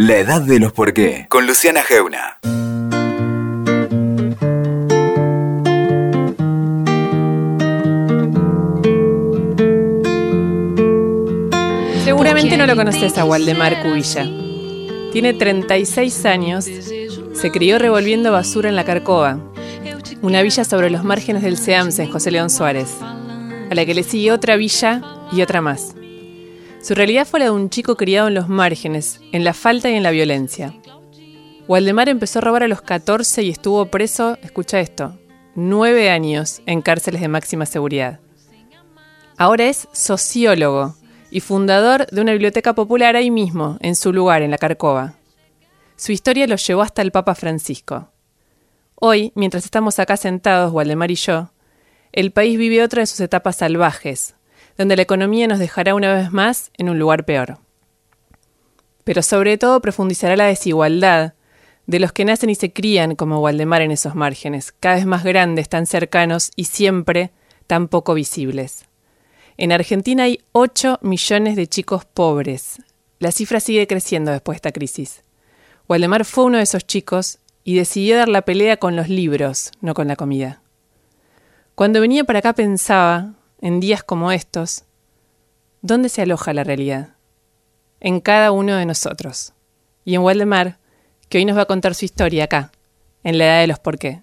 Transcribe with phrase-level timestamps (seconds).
[0.00, 2.38] La edad de los por qué, con Luciana Geuna.
[12.04, 14.22] Seguramente no lo conoces a Waldemar Cubilla.
[15.12, 19.40] Tiene 36 años, se crió revolviendo basura en la Carcova,
[20.22, 24.04] una villa sobre los márgenes del Seams en José León Suárez, a la que le
[24.04, 25.02] sigue otra villa
[25.32, 25.97] y otra más.
[26.88, 29.94] Su realidad fue la de un chico criado en los márgenes, en la falta y
[29.96, 30.74] en la violencia.
[31.66, 35.18] Waldemar empezó a robar a los 14 y estuvo preso, escucha esto,
[35.54, 38.20] nueve años en cárceles de máxima seguridad.
[39.36, 40.96] Ahora es sociólogo
[41.30, 45.12] y fundador de una biblioteca popular ahí mismo, en su lugar, en la Carcova.
[45.96, 48.08] Su historia lo llevó hasta el Papa Francisco.
[48.94, 51.50] Hoy, mientras estamos acá sentados, Waldemar y yo,
[52.12, 54.36] el país vive otra de sus etapas salvajes,
[54.78, 57.58] donde la economía nos dejará una vez más en un lugar peor.
[59.04, 61.34] Pero sobre todo profundizará la desigualdad
[61.86, 65.24] de los que nacen y se crían como Waldemar en esos márgenes, cada vez más
[65.24, 67.32] grandes, tan cercanos y siempre
[67.66, 68.84] tan poco visibles.
[69.56, 72.80] En Argentina hay 8 millones de chicos pobres.
[73.18, 75.22] La cifra sigue creciendo después de esta crisis.
[75.88, 79.94] Waldemar fue uno de esos chicos y decidió dar la pelea con los libros, no
[79.94, 80.60] con la comida.
[81.74, 84.84] Cuando venía para acá pensaba, en días como estos,
[85.82, 87.10] ¿dónde se aloja la realidad?
[88.00, 89.52] En cada uno de nosotros.
[90.04, 90.78] Y en Waldemar,
[91.28, 92.70] que hoy nos va a contar su historia acá,
[93.24, 94.22] en la edad de los por qué.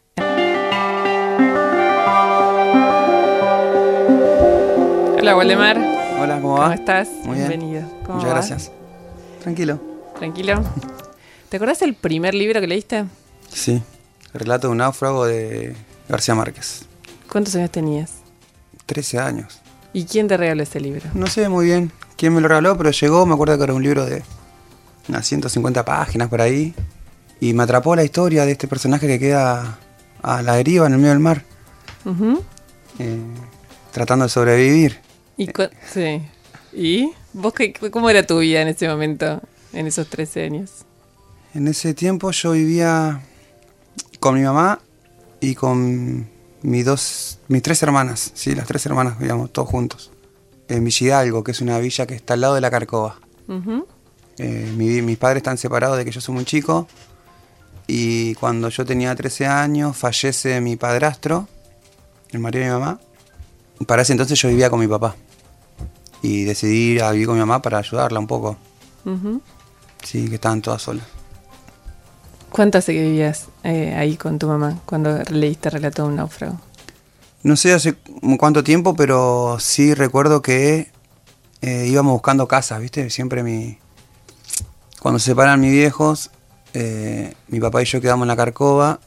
[5.20, 5.78] Hola Waldemar.
[6.20, 6.64] Hola, ¿cómo va?
[6.66, 7.10] ¿Cómo estás?
[7.26, 7.50] Muy bien.
[7.50, 7.90] Bienvenido.
[8.04, 8.34] ¿Cómo Muchas va?
[8.34, 8.72] gracias.
[9.42, 9.82] Tranquilo.
[10.18, 10.64] ¿Tranquilo?
[11.50, 13.06] ¿Te acordás del primer libro que leíste?
[13.50, 13.82] Sí.
[14.34, 15.76] Relato de un náufrago de
[16.08, 16.86] García Márquez.
[17.30, 18.25] ¿Cuántos años tenías?
[18.86, 19.62] 13 años.
[19.94, 21.04] ¿Y quién te regaló ese libro?
[21.14, 23.84] No sé muy bien quién me lo regaló, pero llegó, me acuerdo que era un
[23.84, 24.24] libro de
[25.08, 26.74] unas 150 páginas por ahí.
[27.40, 29.78] Y me atrapó la historia de este personaje que queda
[30.22, 31.44] a la deriva en el medio del mar,
[33.00, 33.20] eh,
[33.92, 35.00] tratando de sobrevivir.
[35.38, 35.50] ¿Y
[35.94, 36.22] sí.
[36.74, 37.12] ¿Y?
[37.34, 39.42] ¿Vos qué, cómo era tu vida en ese momento,
[39.74, 40.72] en esos 13 años?
[41.54, 43.22] En ese tiempo yo vivía
[44.20, 44.80] con mi mamá
[45.40, 46.28] y con
[46.66, 50.12] mis dos, mis tres hermanas, sí, las tres hermanas vivíamos todos juntos.
[50.68, 53.20] En Villidalgo, que es una villa que está al lado de la Carcova.
[54.38, 56.88] Eh, mi- mis padres están separados de que yo soy muy chico
[57.88, 61.48] y cuando yo tenía 13 años fallece mi padrastro,
[62.32, 63.00] el marido de mi mamá.
[63.88, 65.16] Para ese entonces yo vivía con mi papá
[66.22, 68.58] y decidí ir a vivir con mi mamá para ayudarla un poco.
[70.04, 71.06] Sí, que estaban todas solas.
[72.56, 76.58] ¿Cuánto hace que vivías eh, ahí con tu mamá cuando leíste Relato de un náufrago?
[77.44, 77.96] No sé hace
[78.40, 80.90] cuánto tiempo, pero sí recuerdo que
[81.62, 83.10] eh, íbamos buscando casas, ¿viste?
[83.10, 83.78] Siempre mi...
[85.02, 86.32] Cuando se separan mis viejos,
[86.74, 89.02] eh, mi papá y yo quedamos en la Carcova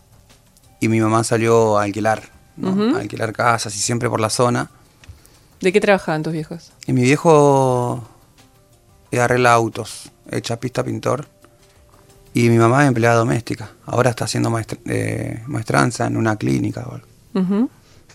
[0.78, 2.24] y mi mamá salió a alquilar,
[2.58, 2.98] ¿no?
[2.98, 4.70] A alquilar casas y siempre por la zona.
[5.62, 6.70] ¿De qué trabajaban tus viejos?
[6.86, 8.06] Y mi viejo
[9.10, 11.37] arregla autos, es chapista pintor.
[12.38, 13.68] Y mi mamá es empleada doméstica.
[13.84, 16.86] Ahora está haciendo maestra- eh, maestranza en una clínica.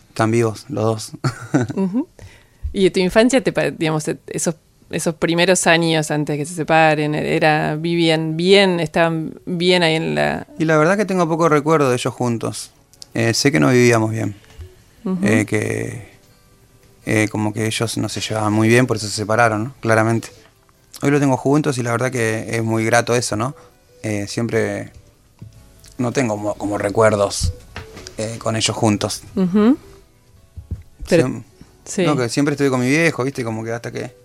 [0.07, 1.11] Están vivos los dos.
[2.72, 4.56] ¿Y tu infancia, te, digamos, e- esos,
[4.91, 10.47] esos primeros años antes que se separen, era, vivían bien, estaban bien ahí en la...
[10.57, 12.72] Y la verdad que tengo poco recuerdo de ellos juntos.
[13.13, 14.35] Eh, sé que no vivíamos bien.
[15.22, 16.13] Eh, que
[17.06, 19.73] eh, como que ellos no se llevaban muy bien, por eso se separaron, ¿no?
[19.81, 20.29] Claramente.
[21.01, 23.53] Hoy lo tengo juntos y la verdad que es muy grato eso, ¿no?
[24.03, 24.91] Eh, siempre
[25.97, 27.53] no tengo como, como recuerdos
[28.17, 29.23] eh, con ellos juntos.
[31.09, 31.43] Pero-
[31.85, 32.05] sí.
[32.05, 33.43] No, que siempre estuve con mi viejo, ¿viste?
[33.43, 34.15] Como que hasta que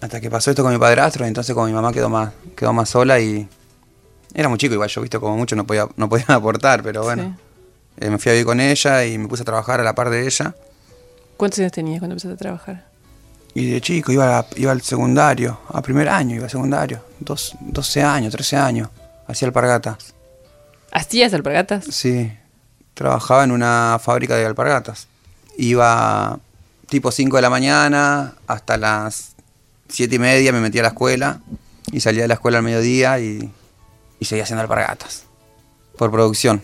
[0.00, 2.88] hasta que pasó esto con mi padrastro, entonces como mi mamá quedó más quedó más
[2.90, 3.48] sola y
[4.34, 5.18] era muy chico igual, yo, ¿viste?
[5.18, 7.36] Como mucho no podía no podía aportar, pero bueno.
[7.98, 10.10] Eh, me fui a vivir con ella y me puse a trabajar a la par
[10.10, 10.54] de ella.
[11.38, 12.88] ¿Cuántos años tenías cuando empezaste a trabajar?
[13.58, 17.00] Y de chico iba, a- iba al secundario, a primer año iba al secundario.
[17.20, 18.90] Dos, 12 años, 13 años.
[19.26, 19.96] Hacía alpargatas.
[20.92, 21.86] ¿Hacías alpargatas?
[21.90, 22.30] Sí,
[22.92, 25.08] trabajaba en una fábrica de alpargatas.
[25.56, 26.38] Iba
[26.90, 29.34] tipo 5 de la mañana hasta las
[29.88, 31.40] 7 y media, me metía a la escuela
[31.90, 33.50] y salía de la escuela al mediodía y,
[34.20, 35.24] y seguía haciendo alpargatas.
[35.96, 36.60] Por producción.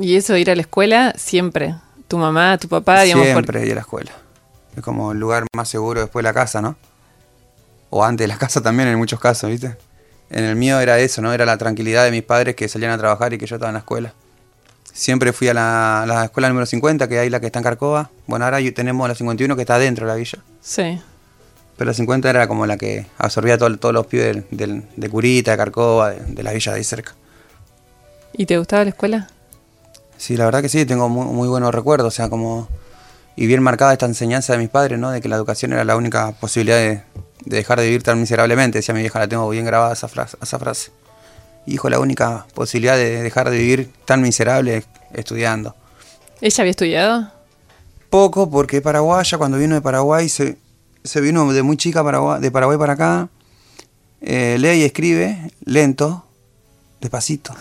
[0.00, 1.74] ¿Y eso, ir a la escuela, siempre?
[2.06, 3.24] ¿Tu mamá, tu papá, digamos?
[3.26, 4.12] por- Siempre iba a la escuela.
[4.76, 6.76] Es como el lugar más seguro después de la casa, ¿no?
[7.90, 9.76] O antes de la casa también en muchos casos, ¿viste?
[10.30, 11.32] En el mío era eso, ¿no?
[11.32, 13.74] Era la tranquilidad de mis padres que salían a trabajar y que yo estaba en
[13.74, 14.14] la escuela.
[14.94, 17.64] Siempre fui a la, la escuela número 50, que es ahí la que está en
[17.64, 18.10] Carcova.
[18.26, 20.38] Bueno, ahora tenemos la 51 que está dentro de la villa.
[20.60, 21.00] Sí.
[21.76, 25.08] Pero la 50 era como la que absorbía todo- todos los pibes del- del- de
[25.08, 27.14] Curita, de Carcova, de, de la villa de ahí cerca.
[28.34, 29.28] ¿Y te gustaba la escuela?
[30.16, 32.68] Sí, la verdad que sí, tengo muy, muy buenos recuerdos, o sea, como...
[33.36, 35.10] Y bien marcada esta enseñanza de mis padres, ¿no?
[35.10, 37.02] De que la educación era la única posibilidad de,
[37.44, 38.78] de dejar de vivir tan miserablemente.
[38.78, 40.36] Decía mi vieja, la tengo bien grabada esa frase.
[40.42, 40.90] Esa frase.
[41.66, 44.84] Hijo, la única posibilidad de dejar de vivir tan miserable es
[45.14, 45.74] estudiando.
[46.40, 47.32] ¿Ella había estudiado?
[48.10, 50.58] Poco, porque paraguaya, cuando vino de Paraguay, se,
[51.02, 53.28] se vino de muy chica Paraguay, de Paraguay para acá.
[54.20, 56.26] eh, lee y escribe, lento,
[57.00, 57.54] despacito.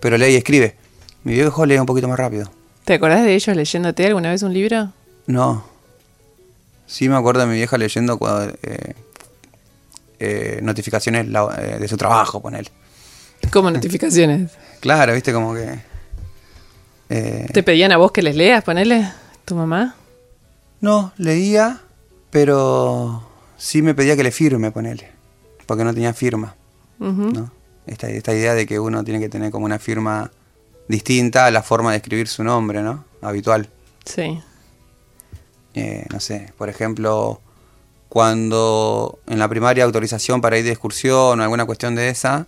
[0.00, 0.76] Pero lee y escribe.
[1.24, 2.50] Mi viejo lee un poquito más rápido.
[2.90, 4.92] ¿Te acordás de ellos leyéndote alguna vez un libro?
[5.28, 5.62] No.
[6.88, 8.94] Sí me acuerdo de mi vieja leyendo cua- eh,
[10.18, 12.68] eh, notificaciones eh, de su trabajo, ponele.
[13.52, 14.50] Como notificaciones.
[14.80, 15.78] Claro, viste, como que...
[17.10, 19.08] eh, ¿Te pedían a vos que les leas, ponele?
[19.44, 19.94] ¿Tu mamá?
[20.80, 21.78] No, leía,
[22.30, 23.22] pero
[23.56, 25.12] sí me pedía que le firme, ponele.
[25.64, 26.56] Porque no tenía firma.
[26.98, 27.52] ¿no?
[27.86, 30.32] Esta, esta idea de que uno tiene que tener como una firma
[30.90, 33.04] distinta a la forma de escribir su nombre, ¿no?
[33.22, 33.68] Habitual.
[34.04, 34.40] Sí.
[35.74, 37.40] Eh, no sé, por ejemplo,
[38.08, 42.46] cuando en la primaria autorización para ir de excursión o alguna cuestión de esa,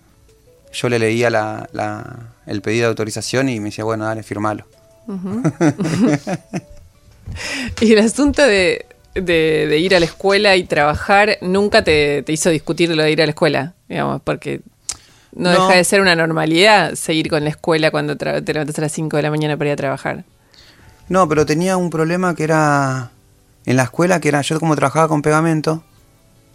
[0.73, 4.67] yo le leía la, la- el pedido de autorización y me decía, bueno, dale, firmalo.
[7.81, 12.33] ¿Y el asunto de, de- de ir a la escuela y trabajar nunca te, te
[12.33, 13.75] hizo discutir lo de ir a la escuela?
[13.89, 14.61] Digamos, porque
[15.34, 15.67] no, No.
[15.67, 19.17] deja de ser una normalidad seguir con la escuela cuando te levantas a las 5
[19.17, 20.25] de la mañana para ir a trabajar.
[21.08, 23.11] No, pero tenía un problema que era
[23.64, 25.82] en la escuela, que era yo como trabajaba con pegamento,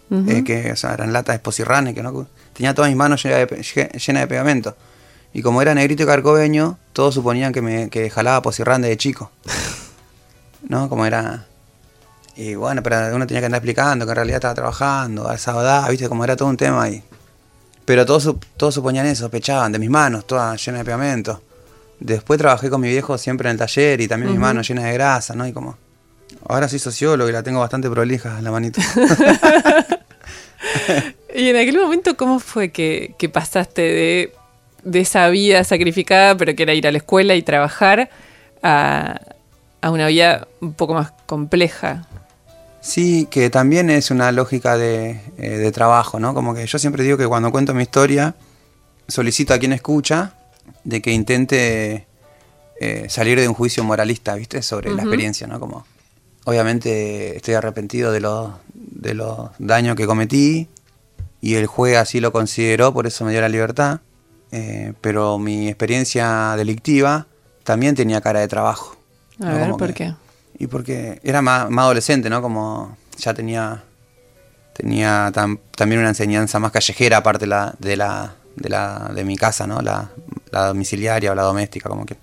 [0.09, 3.47] eh, que o sea, eran latas de esposirrane, que no tenía todas mis manos llenas
[3.49, 4.75] de, llenas pegamento.
[5.33, 9.31] Y como era negrito y carcobeño, todos suponían que me que jalaba posirrán de chico.
[10.67, 10.89] ¿No?
[10.89, 11.45] Como era.
[12.35, 15.51] Y bueno, pero uno tenía que andar explicando que en realidad estaba trabajando, a esa
[15.59, 17.03] edad, viste, como era todo un tema ahí.
[17.87, 21.41] Pero todos, su- todos suponían eso, sospechaban de mis manos, todas llenas de pegamento.
[21.99, 24.93] Después trabajé con mi viejo siempre en el taller y también mis manos llenas de
[24.93, 25.47] grasa, ¿no?
[25.47, 25.77] Y como.
[26.49, 28.81] Ahora soy sociólogo y la tengo bastante prolija la manito.
[31.35, 34.33] Y en aquel momento, ¿cómo fue que, que pasaste de,
[34.83, 38.09] de esa vida sacrificada, pero que era ir a la escuela y trabajar,
[38.63, 39.19] a,
[39.81, 42.07] a una vida un poco más compleja?
[42.87, 46.33] Sí, que también es una lógica de, eh, de trabajo, ¿no?
[46.33, 48.35] Como que yo siempre digo que cuando cuento mi historia,
[49.09, 50.35] solicito a quien escucha
[50.85, 52.07] de que intente
[52.79, 54.61] eh, salir de un juicio moralista, ¿viste?
[54.61, 55.59] Sobre la experiencia, ¿no?
[55.59, 55.85] Como,
[56.45, 60.69] obviamente estoy arrepentido de los, de los daños que cometí
[61.41, 63.99] y el juez así lo consideró, por eso me dio la libertad.
[64.51, 67.27] eh, pero mi experiencia delictiva
[67.65, 68.95] también tenía cara de trabajo.
[69.41, 69.55] A ¿no?
[69.55, 70.13] ver, Como ¿por que- qué?
[70.57, 72.41] Y porque era más, más adolescente, ¿no?
[72.41, 73.83] Como ya tenía
[74.73, 79.35] tenía tam- también una enseñanza más callejera aparte la, de la de la de mi
[79.37, 79.81] casa, ¿no?
[79.81, 80.09] La,
[80.51, 82.15] la domiciliaria o la doméstica, como que.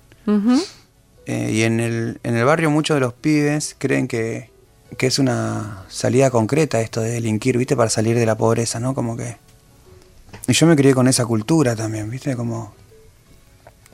[1.27, 4.51] Eh, y en el, en el barrio muchos de los pibes creen que,
[4.97, 7.75] que es una salida concreta esto de delinquir, ¿viste?
[7.75, 8.93] Para salir de la pobreza, ¿no?
[8.93, 9.37] Como que...
[10.47, 12.35] Y yo me crié con esa cultura también, ¿viste?
[12.35, 12.75] Como...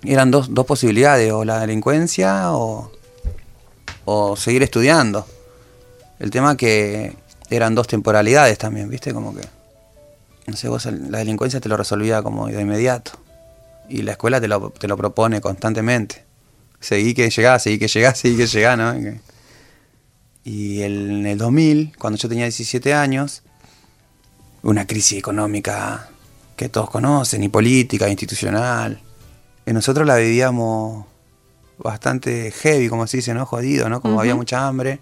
[0.04, 2.92] Eran dos, dos posibilidades, o la delincuencia o,
[4.06, 5.26] o seguir estudiando.
[6.20, 7.16] El tema que
[7.50, 9.14] eran dos temporalidades también, ¿viste?
[9.14, 9.42] Como que...
[10.48, 13.12] No sé, vos la delincuencia te lo resolvía como de inmediato.
[13.90, 16.24] Y la escuela te lo, te lo propone constantemente.
[16.80, 18.96] Seguí que llegás, seguí que llegás, seguí que llegás, ¿no?
[20.44, 23.44] Y el- en el 2000, cuando yo tenía 17 años,
[24.64, 26.10] una crisis económica
[26.56, 29.00] que todos conocen, y política, institucional.
[29.66, 31.06] Y nosotros la vivíamos
[31.78, 33.46] bastante heavy, como se dice, ¿no?
[33.46, 34.02] Jodido, ¿no?
[34.02, 35.00] Como había mucha hambre.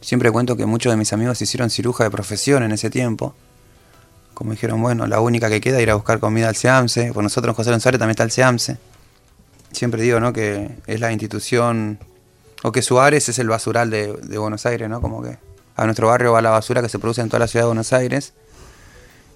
[0.00, 3.34] Siempre cuento que muchos de mis amigos se hicieron ciruja de profesión en ese tiempo.
[4.34, 7.12] Como dijeron, bueno, la única que queda es ir a buscar comida al SEAMSE.
[7.12, 8.78] Por nosotros en José González también está el SEAMSE.
[9.72, 10.32] Siempre digo, ¿no?
[10.32, 11.98] Que es la institución,
[12.62, 15.00] o que Suárez es el basural de, de Buenos Aires, ¿no?
[15.00, 15.38] Como que
[15.76, 17.92] a nuestro barrio va la basura que se produce en toda la ciudad de Buenos
[17.92, 18.32] Aires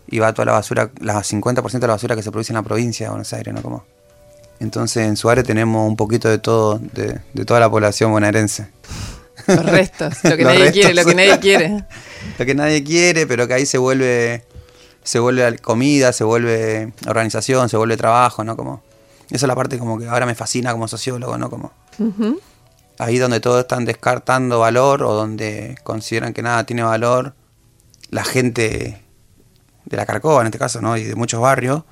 [0.07, 2.62] y va toda la basura, la 50% de la basura que se produce en la
[2.62, 3.62] provincia de Buenos Aires, ¿no?
[3.62, 3.85] Como,
[4.61, 8.69] entonces en Suárez tenemos un poquito de todo, de, de toda la población bonaerense.
[9.47, 10.73] Los restos, lo que nadie restos.
[10.75, 11.85] quiere, lo que nadie quiere.
[12.38, 14.45] Lo que nadie quiere, pero que ahí se vuelve,
[15.02, 18.57] se vuelve comida, se vuelve organización, se vuelve trabajo, ¿no?
[18.57, 18.83] Como,
[19.31, 21.49] esa es la parte como que ahora me fascina como sociólogo, ¿no?
[21.49, 21.73] Como,
[22.99, 27.35] ahí donde todos están descartando valor o donde consideran que nada tiene valor,
[28.11, 29.02] la gente
[29.87, 30.97] de la Carcova en este caso, ¿no?
[30.97, 31.83] Y de muchos barrios,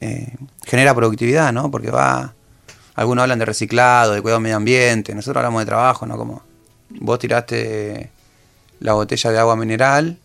[0.00, 1.70] eh, genera productividad, ¿no?
[1.70, 2.34] Porque va,
[2.94, 6.16] algunos hablan de reciclado, de cuidado del medio ambiente, nosotros hablamos de trabajo, ¿no?
[6.16, 6.42] Como
[7.00, 8.10] vos tiraste
[8.80, 10.18] la botella de agua mineral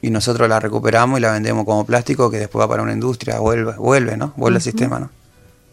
[0.00, 3.38] y nosotros la recuperamos y la vendemos como plástico que después va para una industria,
[3.38, 4.32] vuelve, vuelve, ¿no?
[4.36, 5.10] Vuelve al sistema, ¿no?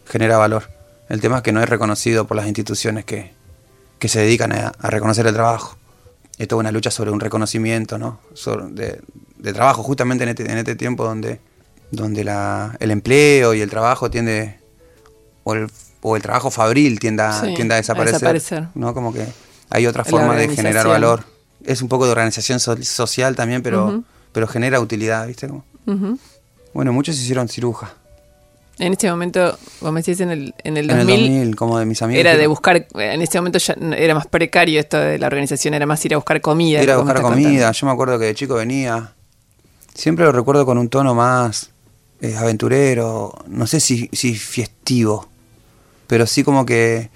[0.06, 0.68] Genera valor.
[1.08, 3.32] El tema es que no es reconocido por las instituciones que,
[3.98, 5.76] que se dedican a, a reconocer el trabajo.
[6.38, 8.20] Es toda una lucha sobre un reconocimiento, ¿no?
[8.34, 9.00] Sobre- de,
[9.36, 11.38] de trabajo, justamente en este, en este tiempo donde,
[11.92, 14.58] donde la, el empleo y el trabajo tiende,
[15.44, 15.68] o el,
[16.00, 18.14] o el trabajo fabril tiende a, Sí, tiende a a desaparecer.
[18.20, 18.68] desaparecer.
[18.74, 18.92] ¿no?
[18.94, 19.24] Como que
[19.70, 21.24] hay otra forma de generar valor.
[21.64, 25.46] Es un poco de organización so- social también, pero, pero genera utilidad, ¿viste?
[25.48, 25.64] Como-.
[26.74, 27.94] Bueno, muchos hicieron ciruja.
[28.78, 31.78] En este momento, vos me decís en el, en el En el 2000, 2000, como
[31.78, 32.20] de mis amigos.
[32.20, 35.84] era de buscar, en este momento ya era más precario esto de la organización, era
[35.86, 36.80] más ir a buscar comida.
[36.80, 37.48] Era como buscar comida.
[37.50, 37.72] contando.
[37.72, 39.12] Yo me acuerdo que de chico venía.
[39.94, 41.70] Siempre lo recuerdo con un tono más
[42.22, 43.34] eh, aventurero.
[43.48, 45.28] No sé si, si fiestivo.
[46.06, 47.10] Pero sí como que.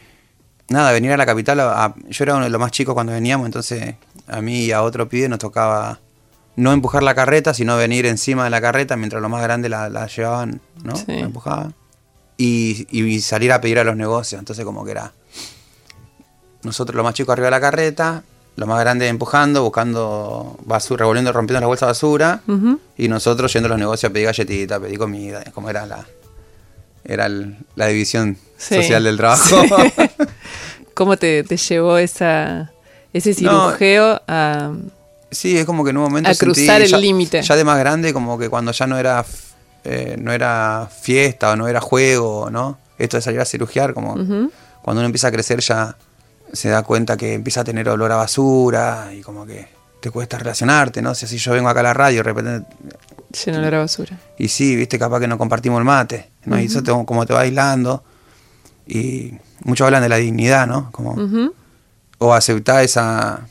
[0.69, 1.61] Nada, venir a la capital.
[1.61, 3.47] a- a- yo era uno de los más chicos cuando veníamos.
[3.47, 3.95] Entonces
[4.27, 6.01] a mí y a otro pibe nos tocaba
[6.57, 9.89] no empujar la carreta, sino venir encima de la carreta mientras los más grandes la,
[9.89, 10.97] la llevaban, ¿no?
[10.97, 11.05] Sí.
[11.09, 11.75] La empujaban.
[12.39, 14.39] Y, y salir a pedir a los negocios.
[14.39, 15.13] Entonces como que era
[16.63, 18.25] nosotros los más chicos arriba de la carreta,
[18.57, 22.41] los más grandes empujando, buscando basura, revolviendo, rompiendo las bolsas de basura,
[22.97, 26.07] y nosotros yendo a los negocios a pedir galletitas, pedir comida, como era la
[27.05, 28.77] era el- la división Sí.
[28.77, 29.57] social del trabajo.
[30.95, 32.73] ¿Cómo te, te llevó esa,
[33.13, 33.69] ese No.
[33.69, 34.73] cirujeo a...
[35.31, 37.43] sí, es como que en un momento A cruzar el límite.
[37.43, 39.25] Ya de más grande, como que cuando ya no era
[39.85, 42.79] eh, no era fiesta o no era juego, ¿no?
[42.99, 45.95] Esto de salir a cirugiar, como cuando uno empieza a crecer ya
[46.53, 49.69] se da cuenta que empieza a tener olor a basura y como que
[50.01, 51.15] te cuesta relacionarte, ¿no?
[51.15, 52.67] Si así yo vengo acá a la radio y de repente
[53.45, 54.19] lleno de la basura?
[54.39, 56.61] Y sí, viste, capaz que no compartimos el mate, ¿no?
[56.61, 58.03] Y eso te, como te va aislando.
[58.87, 59.33] Y
[59.65, 60.91] muchos hablan de la dignidad, ¿no?
[60.93, 61.53] Como.
[62.19, 63.47] O aceptar esa...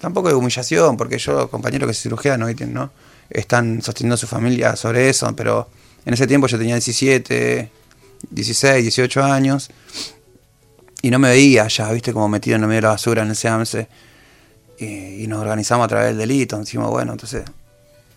[0.00, 2.90] Tampoco de humillación, porque yo, compañeros que se cirujían, ¿no?
[3.30, 5.68] Están sosteniendo su familia sobre eso, pero
[6.04, 7.70] en ese tiempo yo tenía 17,
[8.30, 9.70] 16, 18 años
[11.06, 12.12] y no me veía ya, ¿viste?
[12.12, 13.88] Como metido en el medio de la basura en el SEAMSE.
[14.78, 16.58] Y, y nos organizamos a través del delito.
[16.58, 17.44] Decimos, bueno, entonces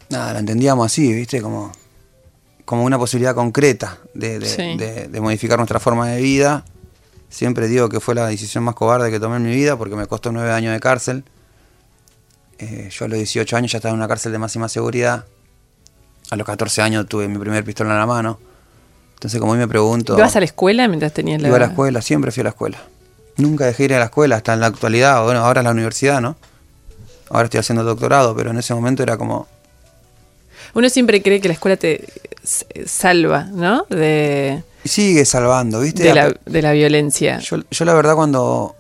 [0.10, 1.42] nada, lo entendíamos así, ¿viste?
[1.42, 1.72] Como,
[2.66, 4.78] como una posibilidad concreta de, de- Sí.
[4.78, 6.66] de- de modificar nuestra forma de vida.
[7.30, 10.08] Siempre digo que fue la decisión más cobarde que tomé en mi vida porque me
[10.08, 11.24] costó nueve años de cárcel.
[12.58, 15.26] Eh, yo a los 18 años ya estaba en una cárcel de máxima seguridad.
[16.32, 18.40] A los 14 años tuve mi primer pistola en la mano.
[19.20, 20.18] Entonces, como hoy me pregunto...
[20.18, 21.50] ¿Ibas a la escuela mientras tenías la...
[21.50, 22.78] Iba a la escuela, siempre fui a la escuela.
[23.36, 25.22] Nunca dejé ir a la escuela hasta en la actualidad.
[25.26, 26.38] Bueno, ahora es la universidad, ¿no?
[27.30, 29.46] Ahora estoy haciendo doctorado, pero en ese momento era como...
[30.74, 32.08] Uno siempre cree que la escuela te
[32.86, 33.86] salva, ¿no?
[33.90, 36.04] De, Sigue salvando, ¿viste?
[36.04, 37.40] de, la, de la violencia.
[37.40, 38.74] Yo, yo la verdad cuando,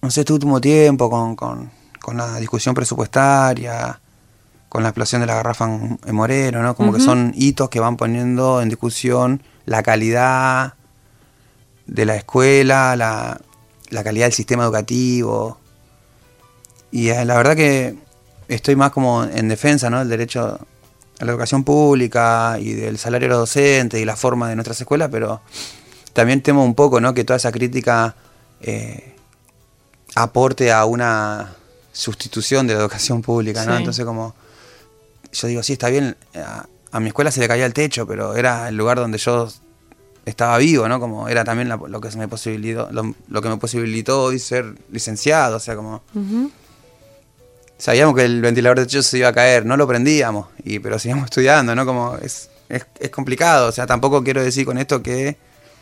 [0.00, 1.70] no sé, este último tiempo con, con,
[2.00, 4.00] con la discusión presupuestaria,
[4.74, 6.74] con la explosión de la garrafa en, en Moreno, ¿no?
[6.74, 10.74] Como que son hitos que van poniendo en discusión la calidad
[11.86, 13.40] de la escuela, la,
[13.90, 15.60] la calidad del sistema educativo.
[16.90, 17.94] Y eh, la verdad que
[18.48, 20.00] estoy más como en defensa, ¿no?
[20.00, 20.58] Del derecho
[21.20, 24.80] a la educación pública y del salario de los docentes y la forma de nuestras
[24.80, 25.40] escuelas, pero
[26.14, 27.14] también temo un poco, ¿no?
[27.14, 28.16] Que toda esa crítica
[28.60, 29.14] eh,
[30.16, 31.54] aporte a una
[31.92, 33.74] sustitución de la educación pública, ¿no?
[33.74, 33.78] Sí.
[33.78, 34.34] Entonces como
[35.34, 38.34] yo digo, sí, está bien, a, a mi escuela se le caía el techo, pero
[38.36, 39.48] era el lugar donde yo
[40.24, 40.98] estaba vivo, ¿no?
[41.00, 44.74] Como era también la- lo que me posibilitó, lo, lo que me posibilitó hoy ser
[44.90, 46.02] licenciado, o sea, como
[47.78, 50.98] sabíamos que el ventilador de techo se iba a caer, no lo prendíamos, y, pero
[50.98, 51.84] seguíamos estudiando, ¿no?
[51.84, 55.36] Como es, es, es complicado, o sea, tampoco quiero decir con esto que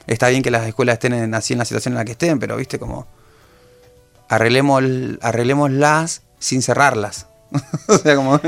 [0.06, 2.38] está bien que las escuelas estén en, así en la situación en la que estén,
[2.40, 3.06] pero viste como
[4.28, 4.82] arreglemos,
[5.20, 7.26] arreglémoslas sin cerrarlas.
[7.88, 8.40] o sea, como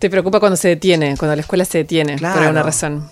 [0.00, 3.08] Te preocupa cuando se detiene, cuando la escuela se detiene, por alguna razón.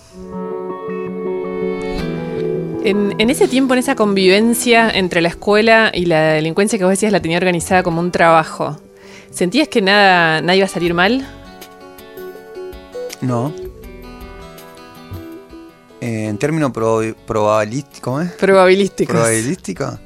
[2.84, 6.92] En, en ese tiempo, en esa convivencia entre la escuela y la delincuencia que vos
[6.92, 8.80] decías la tenía organizada como un trabajo,
[9.30, 11.28] ¿sentías que nada, nada iba a salir mal?
[13.20, 13.52] no.
[16.00, 18.30] Eh, en términos prob- probabilísticos, ¿cómo es?
[18.32, 19.12] Probabilísticos.
[19.16, 19.98] probabilístico,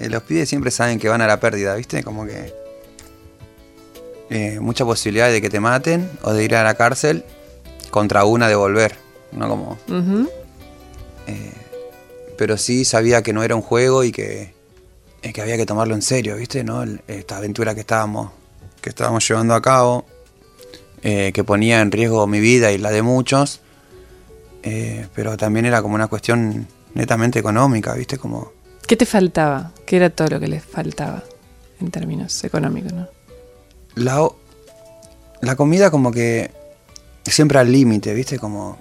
[0.00, 2.02] eh, los pibes siempre saben que van a la pérdida, ¿viste?
[2.02, 2.52] Como que
[4.30, 7.24] eh, mucha posibilidad de que te maten o de ir a la cárcel
[7.90, 8.96] contra una de volver,
[9.32, 9.48] ¿no?
[9.48, 9.78] Como,
[11.26, 11.52] eh,
[12.38, 14.54] pero sí sabía que no era un juego y que,
[15.22, 16.62] eh, que había que tomarlo en serio, ¿viste?
[16.62, 16.84] ¿No?
[17.08, 18.30] Esta aventura que estábamos,
[18.80, 20.06] que estábamos llevando a cabo,
[21.02, 23.60] eh, que ponía en riesgo mi vida y la de muchos,
[24.62, 28.18] eh, pero también era como una cuestión netamente económica, ¿viste?
[28.18, 28.52] Como...
[28.86, 29.72] ¿Qué te faltaba?
[29.84, 31.24] ¿Qué era todo lo que les faltaba
[31.80, 32.92] en términos económicos?
[32.92, 33.08] ¿no?
[33.98, 34.28] La,
[35.40, 36.50] la comida como que
[37.24, 38.38] siempre al límite, ¿viste?
[38.38, 38.78] Como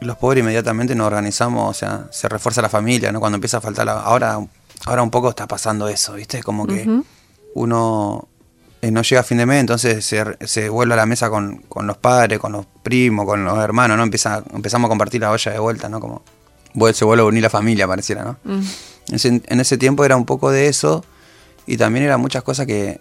[0.00, 3.20] los pobres inmediatamente nos organizamos, o sea, se refuerza la familia, ¿no?
[3.20, 4.00] Cuando empieza a faltar la...
[4.00, 4.38] Ahora,
[4.86, 6.42] ahora un poco está pasando eso, ¿viste?
[6.42, 6.88] Como que
[7.54, 8.28] uno
[8.82, 11.96] eh, no llega a fin de mes, entonces se, vuelve a la mesa con, los
[11.96, 14.02] padres, con los primos, con los hermanos, ¿no?
[14.02, 16.00] Empieza, empezamos a compartir la olla de vuelta, ¿no?
[16.00, 16.22] Como
[16.92, 18.36] se vuelve a unir la familia, pareciera, ¿no?
[19.10, 21.04] en ese tiempo era un poco de eso
[21.66, 23.00] y también eran muchas cosas que...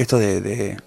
[0.00, 0.78] Esto de...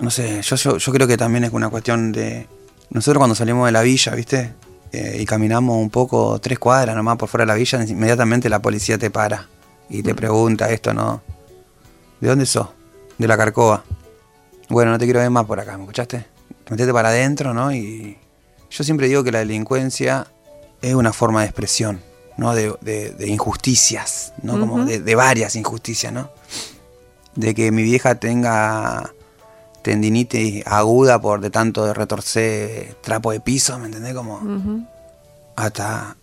[0.00, 2.48] no sé, yo, yo, creo que también es una cuestión de...
[2.90, 4.54] Nosotros cuando salimos de la villa, ¿viste?
[4.90, 8.60] Eh, y caminamos un poco, tres cuadras nomás por fuera de la villa, inmediatamente la
[8.60, 9.46] policía te para
[9.88, 11.22] y te pregunta esto, ¿no?
[12.20, 12.66] ¿De dónde sos?
[13.18, 13.84] De la Carcoa.
[14.68, 16.26] Bueno, no te quiero ver más por acá, ¿me escuchaste?
[16.70, 17.72] Metete para adentro, ¿no?
[17.72, 18.18] Y
[18.68, 20.26] yo siempre digo que la delincuencia
[20.82, 22.00] es una forma de expresión,
[22.36, 22.52] ¿no?
[22.52, 24.58] De, injusticias, ¿no?
[24.58, 26.30] Como de, varias injusticias, ¿no?
[27.40, 29.14] De que mi vieja tenga
[29.82, 34.12] tendinitis aguda por de tanto de retorcer trapo de piso, ¿me entendés?
[34.12, 34.86] Como
[35.56, 36.16] hasta,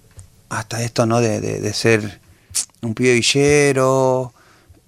[0.50, 1.20] hasta esto, ¿no?
[1.20, 2.22] De, ser
[2.84, 4.32] un pibe villero,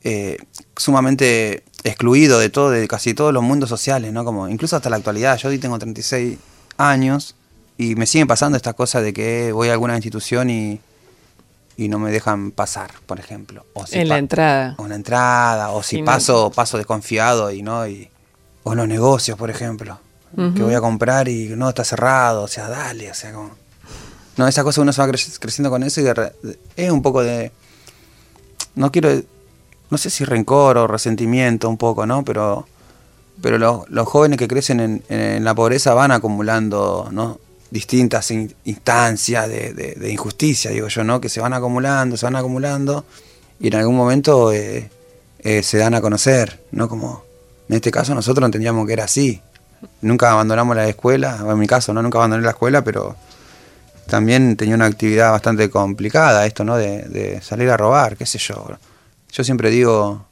[0.03, 0.37] eh,
[0.77, 4.23] sumamente excluido de todo, de casi todos los mundos sociales, ¿no?
[4.23, 5.35] Como incluso hasta la actualidad.
[5.37, 6.37] Yo hoy tengo 36
[6.77, 7.35] años
[7.75, 10.79] y me siguen pasando estas cosas de que voy a alguna institución y,
[11.79, 13.65] y no me dejan pasar, por ejemplo.
[13.73, 14.75] O en la entrada.
[14.77, 18.09] O en la entrada, o si paso, paso desconfiado y no, y,
[18.63, 19.97] o en los negocios, por ejemplo.
[20.35, 23.51] Que voy a comprar y no, está cerrado, o sea, dale, o sea, como...
[24.35, 26.05] No, esa cosa uno se va creciendo con eso y
[26.75, 27.51] es un poco de...
[28.75, 29.09] No quiero...
[29.89, 32.23] No sé si rencor o resentimiento un poco, ¿no?
[32.23, 32.67] Pero,
[33.41, 37.39] pero los, los jóvenes que crecen en, en, la pobreza van acumulando, ¿no?
[37.71, 41.21] Distintas instancias de, injusticia, digo yo, ¿no?
[41.21, 43.05] Que se van acumulando, se van acumulando
[43.59, 44.89] y en algún momento eh,
[45.39, 46.89] eh, se dan a conocer, ¿no?
[46.89, 47.23] Como
[47.67, 49.41] en este caso nosotros entendíamos que era así.
[50.01, 52.01] Nunca abandonamos la escuela, en mi caso, ¿no?
[52.01, 53.15] Nunca abandoné la escuela, pero
[54.07, 56.75] también tenía una actividad bastante complicada esto, ¿no?
[56.75, 58.65] De, de salir a robar, qué sé yo.
[59.31, 60.25] Yo siempre digo,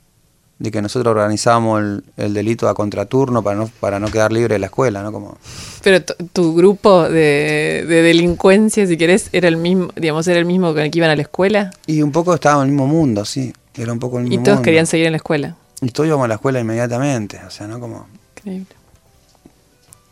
[0.59, 4.59] de que nosotros organizábamos el, delito a contraturno para no, para no quedar libre de
[4.59, 5.11] la escuela, ¿no?
[5.11, 5.37] Como...
[5.83, 10.81] Pero tu grupo de, delincuencia, si querés, era el mismo, digamos, era el mismo con
[10.81, 11.71] el que iban a la escuela.
[11.85, 13.53] Y un poco estábamos en el mismo mundo, sí.
[13.75, 15.55] Era un poco el mismo Y todos querían seguir en la escuela.
[15.81, 17.79] Y todos íbamos a la escuela inmediatamente, o sea, ¿no?
[17.79, 18.07] Como...
[18.37, 18.75] Increíble.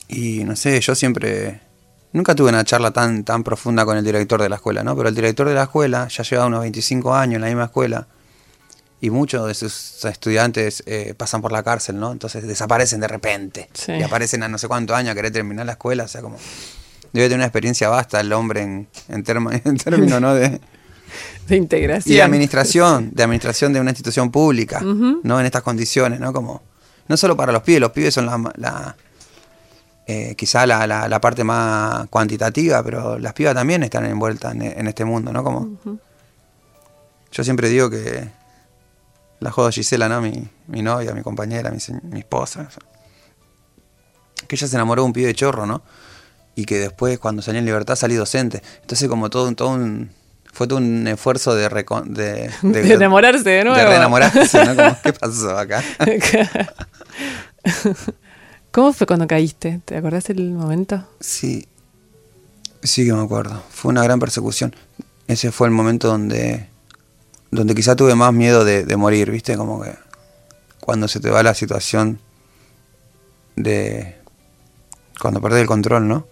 [0.08, 1.62] Y no sé, yo siempre...
[2.14, 4.96] Nunca tuve una charla tan, tan profunda con el director de la escuela, ¿no?
[4.96, 8.08] Pero el director de la escuela ya lleva unos 25 años en la misma escuela
[9.06, 12.12] y muchos de sus estudiantes eh, pasan por la cárcel, ¿no?
[12.12, 15.74] Entonces desaparecen de repente y aparecen a no sé cuántos años a querer terminar la
[15.74, 16.38] escuela, o sea, como
[17.14, 19.24] debe tener una experiencia vasta el hombre en, en,
[19.64, 20.34] en términos, ¿no?
[20.34, 20.60] De,
[21.48, 22.14] de integración.
[22.14, 25.40] Y de administración, de administración de una institución pública, ¿no?
[25.40, 26.34] En estas condiciones, ¿no?
[26.34, 26.64] Como,
[27.08, 28.96] no solo para los pibes, los pibes son la, la
[30.08, 35.06] eh, quizá la, la, parte más cuantitativa, pero las pibas también están envueltas en, este
[35.06, 35.44] mundo, ¿no?
[35.44, 36.00] Como,
[37.32, 38.45] yo siempre digo que
[39.46, 40.22] la joda Gisela, ¿no?
[40.22, 41.78] Mi, mi novia, mi compañera, mi,
[42.10, 42.68] mi esposa.
[44.48, 45.84] Que ella se enamoró de un pibe de chorro, ¿no?
[46.56, 48.64] Y que después, cuando salió en libertad, salí docente.
[48.82, 50.10] Entonces, como todo, todo un.
[50.52, 53.78] Fue todo un esfuerzo de, de, de, enamorarse de nuevo.
[53.78, 54.98] De reenamorarse, ¿no?
[55.04, 55.84] ¿Qué pasó acá?
[58.72, 59.82] ¿Cómo fue cuando caíste?
[59.86, 61.08] ¿Te acordás del momento?
[61.20, 61.68] Sí.
[62.82, 63.62] Sí que me acuerdo.
[63.70, 64.76] Fue una gran persecución.
[65.28, 66.68] Ese fue el momento donde
[67.56, 69.58] donde quizá tuve más miedo de, morir, ¿viste?
[69.58, 69.94] Como que
[70.80, 72.20] cuando se te va la situación
[73.56, 74.16] de...
[75.20, 76.28] cuando perdés el control, ¿no?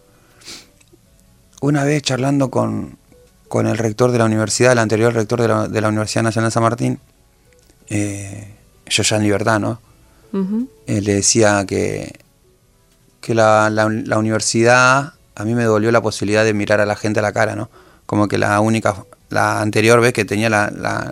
[1.61, 2.97] Una vez charlando con,
[3.47, 6.51] con el rector de la universidad, el anterior rector de la, de la Universidad Nacional
[6.51, 6.99] San Martín,
[7.89, 8.53] eh,
[8.87, 9.79] yo ya en libertad, ¿no?
[10.87, 12.19] Eh, le decía que,
[13.21, 16.95] que la, la, la, universidad a mí me devolvió la posibilidad de mirar a la
[16.95, 17.69] gente a la cara, ¿no?
[18.05, 18.95] Como que la única
[19.29, 21.11] la anterior vez que tenía la, la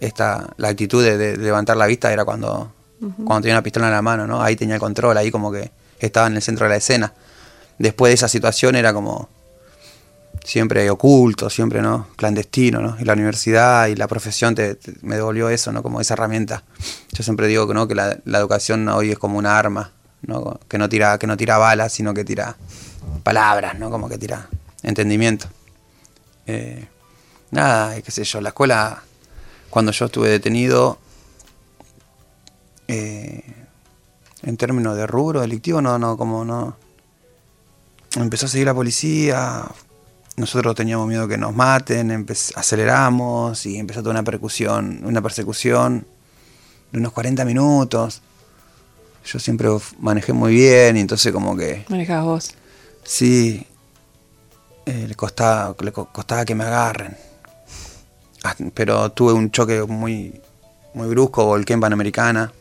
[0.00, 4.02] esta, la actitud de, levantar la vista era cuando, cuando tenía una pistola en la
[4.02, 4.40] mano, ¿no?
[4.40, 7.12] Ahí tenía el control, ahí como que estaba en el centro de la escena.
[7.78, 9.28] Después de esa situación era como
[10.44, 12.06] siempre oculto, siempre, ¿no?
[12.16, 12.96] Clandestino, ¿no?
[13.00, 15.82] Y la universidad y la profesión te, me devolvió eso, ¿no?
[15.82, 16.62] Como esa herramienta.
[17.12, 17.88] Yo siempre digo ¿no?
[17.88, 20.60] que la, la educación hoy es como una arma, ¿no?
[20.68, 22.56] Que no tira, que no tira balas, sino que tira
[23.24, 23.90] palabras, ¿no?
[23.90, 24.48] Como que tira
[24.82, 25.48] entendimiento.
[26.48, 26.88] Eh,
[27.50, 29.02] nada, qué sé yo, la escuela,
[29.68, 30.98] cuando yo estuve detenido,
[32.88, 33.44] eh,
[34.42, 36.74] en términos de rubro delictivo, no, no, como no.
[38.16, 39.66] Empezó a seguir la policía,
[40.36, 46.06] nosotros teníamos miedo que nos maten, aceleramos y empezó toda una percusión, una persecución
[46.90, 48.22] de unos 40 minutos.
[49.26, 51.84] yo siempre manejé muy bien y entonces como que...
[51.90, 52.54] Manejabas vos.
[53.04, 53.66] Sí,
[54.88, 57.16] eh, le, costaba, le co- costaba que me agarren.
[58.44, 60.40] Ah, Pero tuve un choque muy,
[60.94, 62.52] muy brusco, volqué en Panamericana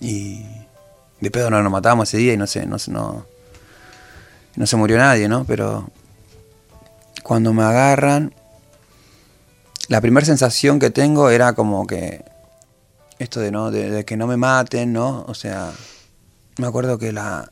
[0.00, 0.44] y
[1.20, 3.26] de pedo no nos matamos ese día y no sé, no, no,
[4.56, 5.44] no se murió nadie, ¿no?
[5.44, 5.88] Pero
[7.22, 8.34] cuando me agarran,
[9.88, 12.24] la primera sensación que tengo era como que
[13.18, 15.24] esto de no, de que no me maten, ¿no?
[15.28, 15.72] O sea,
[16.58, 17.50] me acuerdo que la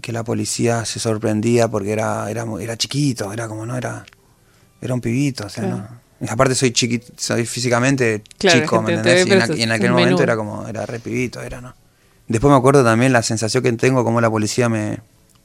[0.00, 4.04] que la policía se sorprendía porque era era era chiquito, era como no era
[4.80, 5.76] era un pibito, o sea, Claro.
[6.20, 6.30] no.
[6.30, 9.26] Aparte soy chiquito, soy físicamente Claro, chico, ¿me entendés?
[9.26, 10.22] Y en, aqu- aquel momento menú.
[10.22, 11.74] era como era re pibito, era, ¿no?
[12.28, 15.00] Después me acuerdo también la sensación que tengo como la policía me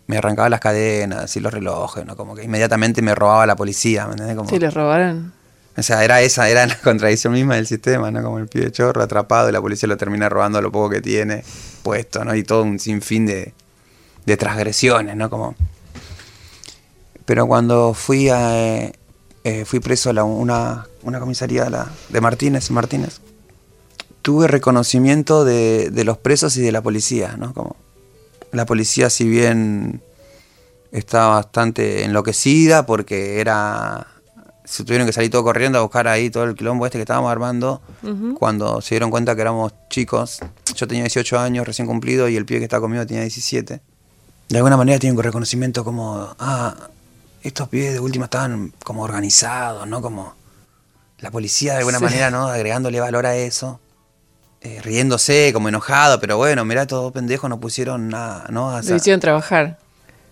[0.06, 2.16] me arrancaba las cadenas y los relojes, ¿no?
[2.16, 4.38] Como que inmediatamente me robaba la policía, ¿me entendés?
[4.38, 5.34] Como, Sí, les robaron.
[5.76, 8.24] o sea, era esa, era la contradicción misma del sistema, ¿no?
[8.24, 11.44] Como el pibe chorro atrapado y la policía lo termina robando lo poco que tiene
[11.84, 12.34] puesto, ¿no?
[12.36, 13.54] Y todo un sinfín de,
[14.28, 15.30] de transgresiones, ¿no?
[15.30, 15.56] Como...
[17.26, 18.94] Pero cuando fui a, eh,
[19.44, 23.20] eh, fui preso a la- una, una comisaría de, la- de Martínez, Martínez,
[24.22, 27.54] tuve reconocimiento de, de los presos y de la policía, ¿no?
[27.54, 27.76] Como
[28.52, 30.02] la policía, si bien
[30.92, 34.08] estaba bastante enloquecida porque era
[34.64, 37.30] se tuvieron que salir todo corriendo a buscar ahí todo el quilombo este que estábamos
[37.32, 37.82] armando
[38.38, 40.40] cuando se dieron cuenta que éramos chicos
[40.76, 43.82] yo tenía 18 años recién cumplido y el pibe que estaba conmigo tenía 17
[44.50, 46.76] de alguna manera tienen un reconocimiento como ah
[47.44, 50.34] estos pibes de última estaban como organizados no como
[51.20, 52.04] la policía de alguna Sí.
[52.06, 53.80] manera no agregándole valor a eso
[54.62, 58.96] eh, riéndose como enojado pero bueno mirá todos pendejos no pusieron nada no O Lo
[58.96, 59.78] hicieron trabajar.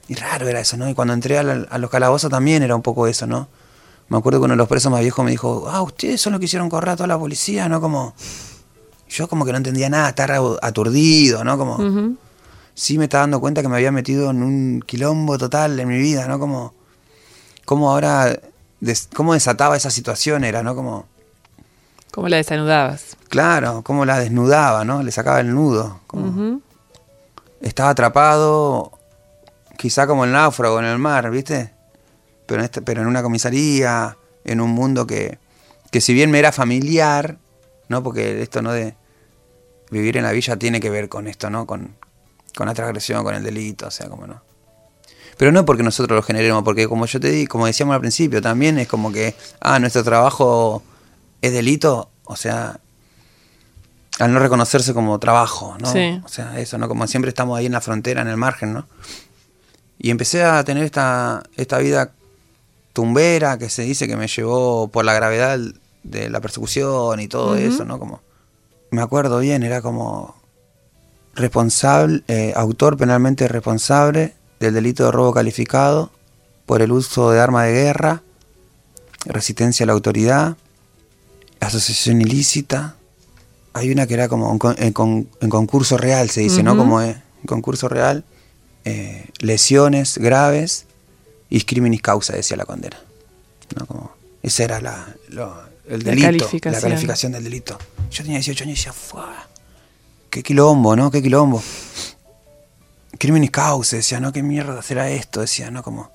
[0.07, 0.87] y raro era eso, ¿no?
[0.89, 3.47] Y cuando entré a, la- a los calabozos también era un poco eso, ¿no?
[4.07, 6.39] Me acuerdo que uno de los presos más viejos me dijo, ah, ustedes son los
[6.39, 7.81] que hicieron correr a toda la policía, ¿no?
[7.81, 8.13] Como...
[9.09, 11.57] Yo como que no entendía nada, estar aturdido, ¿no?
[11.57, 12.15] Como...
[12.75, 15.97] Sí me estaba dando cuenta que me había metido en un quilombo total en mi
[15.97, 16.37] vida, ¿no?
[16.39, 16.73] Como...
[17.65, 18.39] Como ahora...
[18.81, 20.75] des- cómo desataba esa situación era, ¿no?
[20.75, 21.07] Como...
[22.11, 23.17] ¿Cómo la desanudabas?
[23.29, 25.01] Claro, cómo la desnudaba, ¿no?
[25.01, 26.01] Le sacaba el nudo.
[26.05, 26.59] Como...
[27.61, 28.91] Estaba atrapado,
[29.77, 31.73] quizá como el náufrago en el mar, ¿viste?
[32.45, 35.39] Pero en, este, pero en una comisaría, en un mundo que,
[35.91, 37.37] que si bien me era familiar,
[37.87, 38.03] ¿no?
[38.03, 38.95] Porque esto no de
[39.89, 41.65] vivir en la villa tiene que ver con esto, ¿no?
[41.65, 41.95] Con,
[42.55, 44.41] con la transgresión, con el delito, o sea, como no.
[45.37, 48.41] Pero no porque nosotros lo generemos, porque como yo te di, como decíamos al principio,
[48.41, 50.81] también es como que, ah, nuestro trabajo
[51.41, 52.79] es delito, o sea,
[54.19, 55.91] al no reconocerse como trabajo, ¿no?
[55.91, 56.21] Sí.
[56.23, 56.87] O sea, eso, ¿no?
[56.87, 58.87] Como siempre estamos ahí en la frontera, en el margen, ¿no?
[59.97, 62.11] Y empecé a tener esta, esta vida
[62.93, 65.59] tumbera que se dice que me llevó por la gravedad
[66.03, 67.99] de la persecución y todo eso, ¿no?
[67.99, 68.21] Como,
[68.91, 70.34] me acuerdo bien, era como
[71.35, 76.11] responsable, eh, autor penalmente responsable del delito de robo calificado
[76.65, 78.21] por el uso de arma de guerra,
[79.25, 80.57] resistencia a la autoridad,
[81.59, 82.95] asociación ilícita.
[83.73, 86.77] Hay una que era como en, con- en con- en concurso real, se dice, ¿no?
[86.77, 88.23] Como eh, en concurso real,
[88.85, 90.85] eh, lesiones graves
[91.49, 92.97] y criminis causa, decía la condena.
[93.77, 93.85] ¿no?
[93.85, 94.11] Como,
[94.43, 96.71] esa era la, lo- el La delito, calificación.
[96.73, 97.77] la calificación del delito.
[98.11, 99.47] Yo tenía 18 años y decía, "Fua,
[100.35, 101.09] qué quilombo, ¿no?
[101.09, 101.63] Qué quilombo.
[103.17, 104.33] Criminis causa, decía, ¿no?
[104.33, 105.39] ¿Qué mierda será esto?
[105.39, 105.81] Decía, ¿no?
[105.81, 106.11] Como...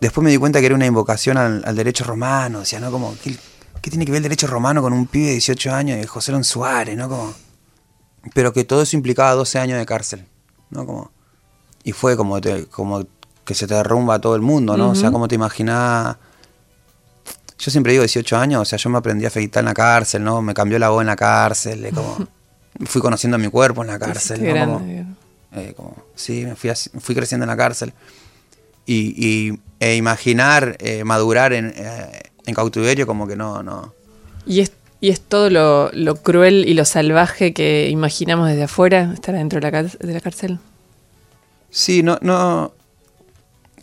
[0.00, 2.92] Después me di cuenta que era una invocación al, al derecho romano, decía, ¿no?
[2.92, 3.36] Como, ¿qué,
[3.82, 6.30] qué tiene que ver el derecho romano con un pibe de 18 años de José
[6.30, 7.08] Lon Suárez, ¿no?
[7.08, 7.34] Como...
[8.34, 10.24] Pero que todo eso implicaba 12 años de cárcel,
[10.70, 10.86] ¿no?
[10.86, 11.10] Como...
[11.82, 13.04] Y fue como, te- como
[13.44, 14.90] que se te derrumba todo el mundo, ¿no?
[14.90, 16.16] O sea, como te imaginás...
[17.58, 20.22] Yo siempre digo 18 años, o sea, yo me aprendí a afeitar en la cárcel,
[20.22, 20.40] ¿no?
[20.40, 22.16] Me cambió la voz en la cárcel, eh, como...
[22.84, 24.50] Fui conociendo mi cuerpo en la cárcel, ¿no?
[24.52, 25.16] grande, Como-
[25.62, 27.92] eh, como, sí, me fui, así- fui creciendo en la cárcel.
[28.84, 29.14] Y,
[29.50, 33.92] y- e imaginar eh, madurar en, eh, en cautiverio como que no, no.
[34.46, 39.10] ¿Y es, y es todo lo, lo cruel y lo salvaje que imaginamos desde afuera,
[39.12, 40.58] estar dentro de la, de la cárcel?
[41.70, 42.72] Sí, no, no.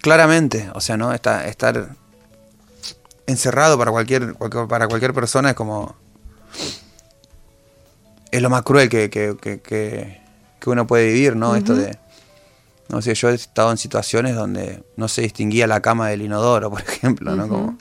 [0.02, 1.90] Claramente, o sea, no Está- estar
[3.28, 4.36] encerrado para cualquier-
[4.68, 5.96] para cualquier persona es como
[8.36, 10.22] es lo más cruel que, que, que- que-
[10.66, 11.56] uno puede vivir, ¿no?
[11.58, 11.98] Esto de
[12.90, 16.70] no sé, yo he estado en situaciones donde no se distinguía la cama del inodoro,
[16.72, 17.48] por ejemplo, ¿no?
[17.50, 17.78] Como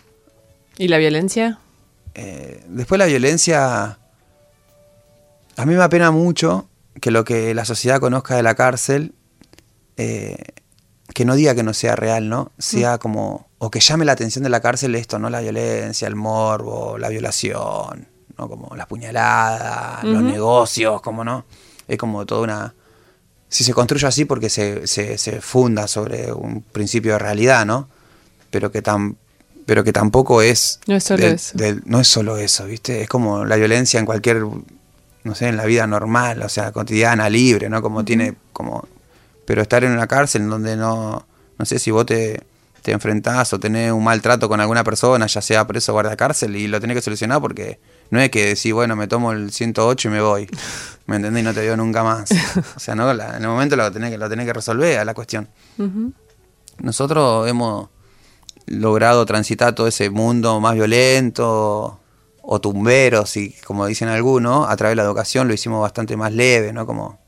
[0.78, 1.58] ¿Y la violencia?
[2.14, 3.98] Eh, después la violencia,
[5.56, 6.68] a mí me apena mucho
[7.00, 9.14] que lo que la sociedad conozca de la cárcel,
[9.96, 10.36] eh,
[11.14, 12.50] que no diga que no sea real, ¿no?
[12.58, 15.30] Sea como, o que llame la atención de la cárcel esto, ¿no?
[15.30, 18.48] La violencia, el morbo, la violación, ¿no?
[18.48, 21.44] Como las puñaladas, los negocios, como no.
[21.88, 22.74] Es como toda una...
[23.48, 27.88] Si se construye así porque se, se, se funda sobre un principio de realidad, ¿no?
[28.50, 29.16] Pero que tan
[29.64, 33.02] pero que tampoco es no es solo del- eso del- no es solo eso, ¿viste?
[33.02, 34.42] Es como la violencia en cualquier
[35.24, 37.80] no sé, en la vida normal, o sea, cotidiana, libre, ¿no?
[37.80, 38.88] Como tiene como
[39.46, 41.24] pero estar en una cárcel donde no
[41.58, 42.42] no sé si vos te
[42.82, 46.56] te enfrentás o tenés un maltrato con alguna persona, ya sea preso o guardia cárcel,
[46.56, 47.78] y lo tenés que solucionar porque
[48.10, 50.48] no es que decís, bueno, me tomo el 108 y me voy.
[51.06, 51.42] ¿Me entendés?
[51.42, 52.30] Y no te veo nunca más.
[52.76, 55.04] O sea, no, La- en el momento lo tenés que, lo tenés que resolver a
[55.04, 55.48] la cuestión.
[56.78, 57.88] Nosotros hemos
[58.66, 61.98] logrado transitar todo ese mundo más violento
[62.42, 66.32] o tumberos, y como dicen algunos, a través de la educación lo hicimos bastante más
[66.32, 66.86] leve, ¿no?
[66.86, 67.20] Como,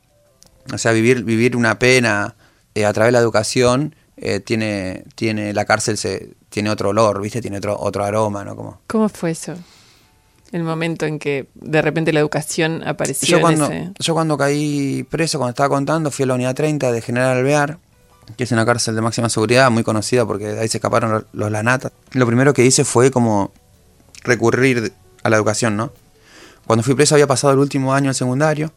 [0.73, 2.35] o sea, vivir, vivir una pena
[2.75, 7.21] eh, a través de la educación eh, tiene, tiene, la cárcel se, tiene otro olor,
[7.21, 7.41] ¿viste?
[7.41, 8.55] Tiene otro, otro aroma, ¿no?
[8.55, 9.55] Como, ¿Cómo fue eso?
[10.53, 13.93] El momento en que de repente la educación apareció yo en cuando, ese...
[13.99, 17.79] yo cuando caí preso, cuando estaba contando, fui a la unidad 30 de General Alvear,
[18.37, 21.25] que es una cárcel de máxima seguridad, muy conocida porque de ahí se escaparon los,
[21.33, 21.93] los lanatas.
[22.13, 23.53] Lo primero que hice fue como
[24.23, 24.93] recurrir
[25.25, 25.93] a la educación, ¿no?
[26.67, 28.73] Cuando fui preso había pasado el último año del secundario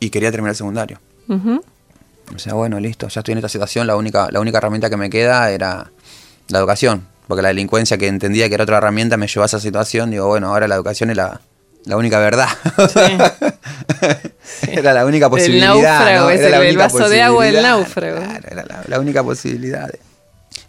[0.00, 1.00] y quería terminar el secundario.
[1.28, 1.62] Ujú.
[2.34, 4.96] O sea, bueno, listo, ya estoy en esta situación, la única, la única herramienta que
[4.96, 5.90] me queda era
[6.48, 9.60] la educación, porque la delincuencia que entendía que era otra herramienta me llevó a esa
[9.60, 11.40] situación, digo, bueno, ahora la educación es la,
[11.84, 12.48] la única verdad.
[14.68, 15.68] era la única El posibilidad.
[15.74, 16.30] náufrago ¿no?
[16.30, 18.16] Era la el- el única vaso de agua del náufrago.
[18.20, 19.90] Claro, era la, la única posibilidad.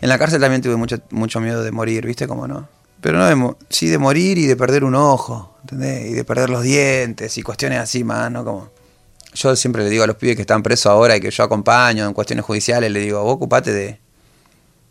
[0.01, 2.27] En la cárcel también tuve mucho, mucho miedo de morir, ¿viste?
[2.27, 2.67] Como no.
[3.01, 6.07] Pero no de, sí de morir y de perder un ojo, ¿entendés?
[6.11, 8.43] Y de perder los dientes y cuestiones así más, ¿no?
[8.43, 8.69] Como,
[9.35, 12.05] yo siempre le digo a los pibes que están presos ahora y que yo acompaño
[12.05, 13.99] en cuestiones judiciales, le digo, vos ocupate de,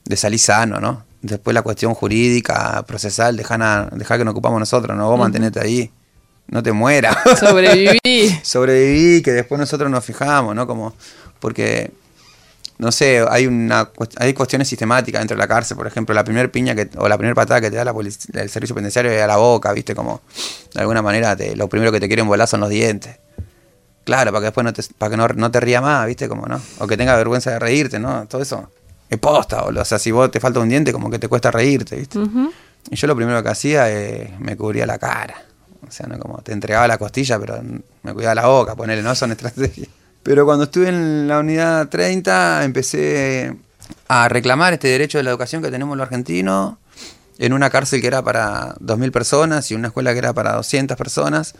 [0.04, 1.04] de salir sano, ¿no?
[1.22, 5.08] Después la cuestión jurídica, procesal, dejá, dejá que nos ocupamos nosotros, ¿no?
[5.08, 5.90] Vos mantenete ahí,
[6.46, 7.16] no te mueras.
[7.40, 8.38] Sobreviví.
[8.42, 10.66] Sobreviví, que después nosotros nos fijamos, ¿no?
[10.66, 10.94] Como,
[11.40, 11.92] porque,
[12.76, 16.52] no sé, hay una hay cuestiones sistemáticas dentro de la cárcel, por ejemplo, la primera
[16.52, 19.26] piña que, o la primera patada que te da la el servicio penitenciario es a
[19.26, 19.94] la boca, ¿viste?
[19.94, 20.20] Como,
[20.74, 23.16] de alguna manera, te, lo primero que te quieren volar son los dientes.
[24.04, 26.28] Claro, para que después no te, para que no, no te ría más, ¿viste?
[26.28, 26.60] Como, ¿no?
[26.78, 28.26] O que tenga vergüenza de reírte, ¿no?
[28.26, 28.70] Todo eso
[29.08, 29.82] es posta, boludo.
[29.82, 32.18] O sea, si vos te falta un diente, como que te cuesta reírte, ¿viste?
[32.90, 35.42] Y yo lo primero que hacía eh, me cubría la cara.
[35.86, 37.62] O sea, no como te entregaba la costilla, pero
[38.02, 39.88] me cuidaba la boca, ponerle, no son estrategias.
[40.22, 43.54] Pero cuando estuve en la unidad 30, empecé
[44.08, 46.76] a reclamar este derecho de la educación que tenemos los argentinos
[47.38, 50.96] en una cárcel que era para 2.000 personas y una escuela que era para 200
[50.96, 51.54] personas.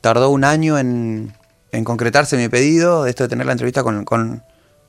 [0.00, 1.32] Tardó un año en,
[1.74, 4.42] en concretarse mi pedido de esto de tener la entrevista con, con,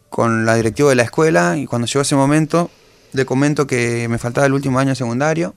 [0.09, 2.69] con la directiva de la escuela y cuando llegó ese momento
[3.13, 5.55] le comento que me faltaba el último año secundario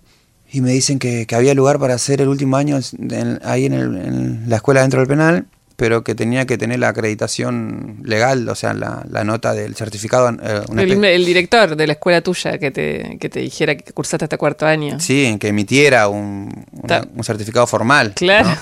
[0.50, 3.72] y me dicen que, que había lugar para hacer el último año en- ahí en,
[3.74, 8.48] el- en la escuela dentro del penal, pero que tenía que tener la acreditación legal,
[8.48, 10.30] o sea, la, la nota del certificado.
[10.30, 14.38] eh, El, director de la escuela tuya que te, que te dijera que cursaste hasta
[14.38, 14.98] cuarto año.
[14.98, 18.12] Sí, que emitiera un, una- un certificado formal.
[18.14, 18.48] Claro.
[18.48, 18.56] ¿no?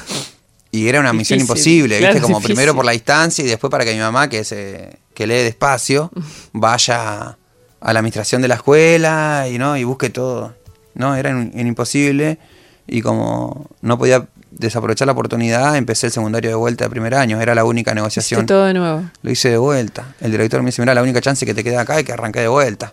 [0.77, 2.23] Y era una misión imposible, claro, ¿viste?
[2.23, 2.55] Como difícil.
[2.55, 6.11] primero por la distancia y después para que mi mamá, que, se, que lee despacio,
[6.53, 7.39] vaya
[7.81, 10.55] a la administración de la escuela y no y busque todo.
[10.95, 12.39] No, era imposible
[12.87, 17.41] y como no podía desaprovechar la oportunidad, empecé el secundario de vuelta de primer año,
[17.41, 18.45] era la única negociación.
[18.45, 19.03] todo de nuevo.
[19.23, 20.15] Lo hice de vuelta.
[20.21, 22.41] El director me dice, mira, la única chance que te queda acá es que arranqué
[22.41, 22.93] de vuelta.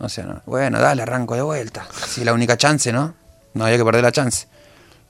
[0.00, 1.86] O sea, no, bueno, dale, arranco de vuelta.
[2.08, 3.14] Si la única chance, ¿no?
[3.54, 4.46] No había que perder la chance.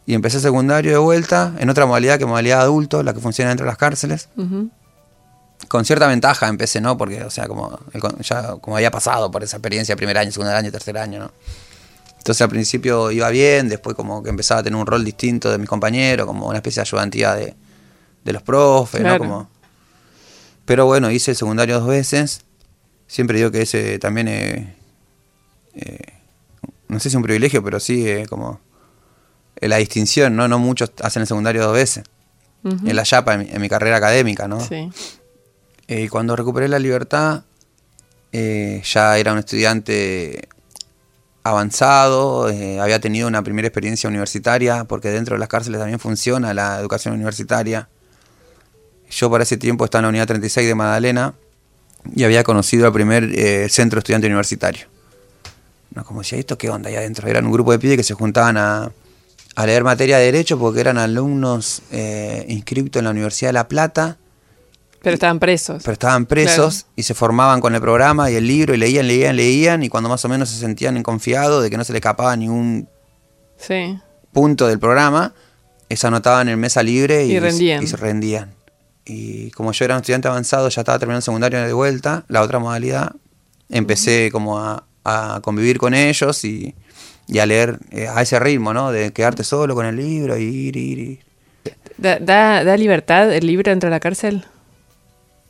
[0.09, 3.67] Y empecé secundario de vuelta, en otra modalidad que modalidad adulto, la que funciona dentro
[3.67, 4.31] de las cárceles.
[5.69, 6.97] Con cierta ventaja empecé, ¿no?
[6.97, 7.79] Porque, o sea, como
[8.21, 11.33] ya como había pasado por esa experiencia de primer año, segundo año, tercer año, ¿no?
[12.17, 15.59] Entonces al principio iba bien, después como que empezaba a tener un rol distinto de
[15.59, 17.55] mis compañeros, como una especie de ayudantía de,
[18.25, 19.25] de los profes, Claro.
[19.25, 19.31] ¿no?
[19.31, 19.51] Como,
[20.65, 22.41] pero bueno, hice el secundario dos veces.
[23.09, 24.69] Siempre digo que ese también es,
[25.75, 25.99] eh,
[26.89, 28.59] no sé si es un privilegio, pero sí eh, como
[29.61, 30.49] la distinción, ¿no?
[30.49, 32.05] No muchos hacen el secundario dos veces.
[32.85, 34.61] Es la chapa en mi, en mi carrera académica, ¿no?
[34.61, 34.91] Sí.
[35.87, 37.45] Eh, y cuando recuperé la libertad,
[38.33, 40.49] eh, ya era un estudiante
[41.43, 46.53] avanzado, eh, había tenido una primera experiencia universitaria, porque dentro de las cárceles también funciona
[46.53, 47.89] la educación universitaria.
[49.11, 51.35] Yo para ese tiempo estaba en la unidad 36 de Magdalena
[52.15, 54.87] y había conocido al primer eh, centro estudiante universitario.
[55.95, 57.27] No, como decía, ¿esto qué onda ahí adentro?
[57.29, 58.93] Eran un grupo de pibes que se juntaban a,
[59.59, 63.67] a leer materia de Derecho porque eran alumnos eh, inscriptos en la Universidad de La
[63.67, 64.17] Plata
[65.03, 65.83] Pero estaban presos.
[65.83, 69.35] pero estaban presos y se formaban con el programa y el libro y leían, leían,
[69.35, 72.37] leían y cuando más o menos se sentían confiados de que no se les escapaba
[72.37, 72.89] ningún
[73.57, 73.99] Sí.
[74.33, 75.35] punto del programa,
[75.91, 77.83] se anotaban en mesa libre y, Y rendían.
[77.83, 78.55] y se rendían.
[79.05, 82.43] y como yo era un estudiante avanzado, ya estaba terminando el secundario de vuelta, la
[82.43, 83.11] otra modalidad,
[83.71, 86.75] empecé como a, a convivir con ellos y,
[87.29, 88.91] y a leer eh, a ese ritmo, ¿no?
[88.91, 91.19] De quedarte solo con el libro y ir, ir, ir.
[91.99, 94.47] ¿Da, da, da libertad el libro dentro de la cárcel?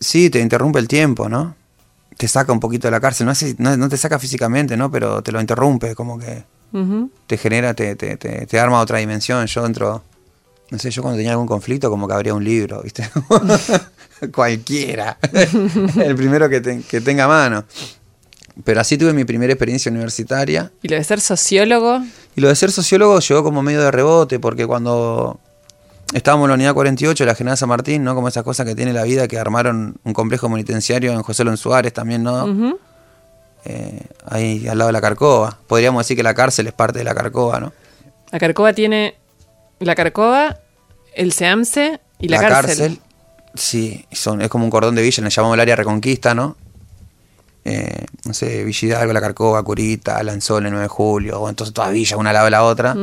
[0.00, 1.54] Sí, te interrumpe el tiempo, ¿no?
[2.16, 4.90] Te saca un poquito de la cárcel, no, no, no te saca físicamente, ¿no?
[4.90, 6.44] Pero te lo interrumpe, como que
[7.26, 9.46] te genera, te, te, te, te arma otra dimensión.
[9.46, 10.02] Yo dentro,
[10.70, 13.08] no sé, yo cuando tenía algún conflicto como que abría un libro, ¿viste?
[14.34, 15.16] Cualquiera.
[15.32, 17.64] el primero que, que tenga a mano.
[18.64, 20.72] Pero así tuve mi primera experiencia universitaria.
[20.82, 22.00] ¿Y lo de ser sociólogo?
[22.34, 25.38] Y lo de ser sociólogo llegó como medio de rebote, porque cuando
[26.12, 28.14] estábamos en la unidad 48, la General San Martín, ¿no?
[28.14, 31.56] Como esas cosas que tiene la vida, que armaron un complejo penitenciario en José Lon
[31.56, 32.76] Suárez también, ¿no?
[33.64, 35.58] Eh, ahí al lado de la Carcova.
[35.66, 37.72] Podríamos decir que la cárcel es parte de la Carcova, ¿no?
[38.30, 39.16] La Carcova tiene
[39.78, 40.58] la Carcova,
[41.14, 43.00] el SEAMSE y la, cárcel.
[43.54, 46.56] Sí, son, es como un cordón de villa, le llamamos el área Reconquista, ¿no?
[47.70, 51.74] Eh, no sé, Villa Hidalgo, La Carcova, Curita, Lanzón, el 9 de julio, o entonces
[51.74, 52.96] todas villas, una al lado de la otra.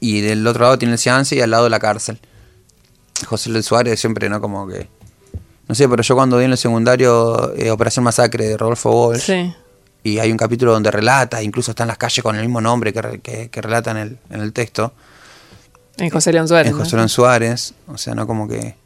[0.00, 2.18] Y del otro lado tiene el Seance y al lado la cárcel.
[3.26, 4.40] José Luis Suárez siempre, ¿no?
[4.40, 4.88] Como que...
[5.66, 9.22] No sé, pero yo cuando vi en el secundario eh, Operación Masacre de Rodolfo Walsh,
[9.22, 9.54] Sí.
[10.02, 12.92] y hay un capítulo donde relata, incluso está en las calles con el mismo nombre
[12.92, 14.92] que, que, que relata en el, en el texto,
[15.96, 16.70] En José León Suárez.
[16.72, 16.96] en José.
[16.98, 18.26] Luis Suárez, o sea, ¿no?
[18.26, 18.76] Como que,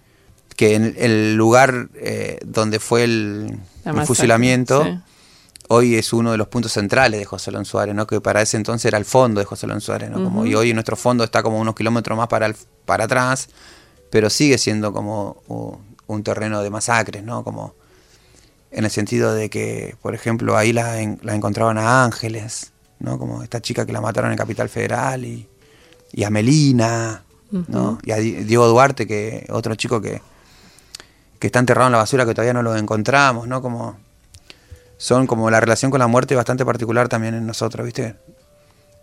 [0.59, 3.61] que en el lugar eh, donde fue el,
[4.07, 4.99] fusilamiento, sí.
[5.69, 8.09] hoy es uno de los puntos centrales de José Luis Suárez, ¿no?
[8.09, 10.17] Que para ese entonces era el fondo de José Luis Suárez, ¿no?
[10.25, 13.49] Como, Y hoy nuestro fondo está como unos kilómetros más para, el- para atrás,
[14.11, 15.77] pero sigue siendo como uh,
[16.09, 17.45] un terreno de masacres, ¿no?
[17.45, 17.75] Como
[18.73, 23.17] en el sentido de que, por ejemplo, ahí la, en- la encontraban a Ángeles, ¿no?
[23.17, 25.47] Como esta chica que la mataron en Capital Federal y,
[26.13, 27.23] y a Melina,
[27.69, 28.01] ¿no?
[28.03, 30.21] Y a Di- Diego Duarte, que otro chico que,
[31.39, 33.63] que está enterrado en la basura que todavía no lo encontramos, ¿no?
[33.63, 33.99] Como
[34.97, 38.17] son como la relación con la muerte bastante particular también en nosotros, ¿viste?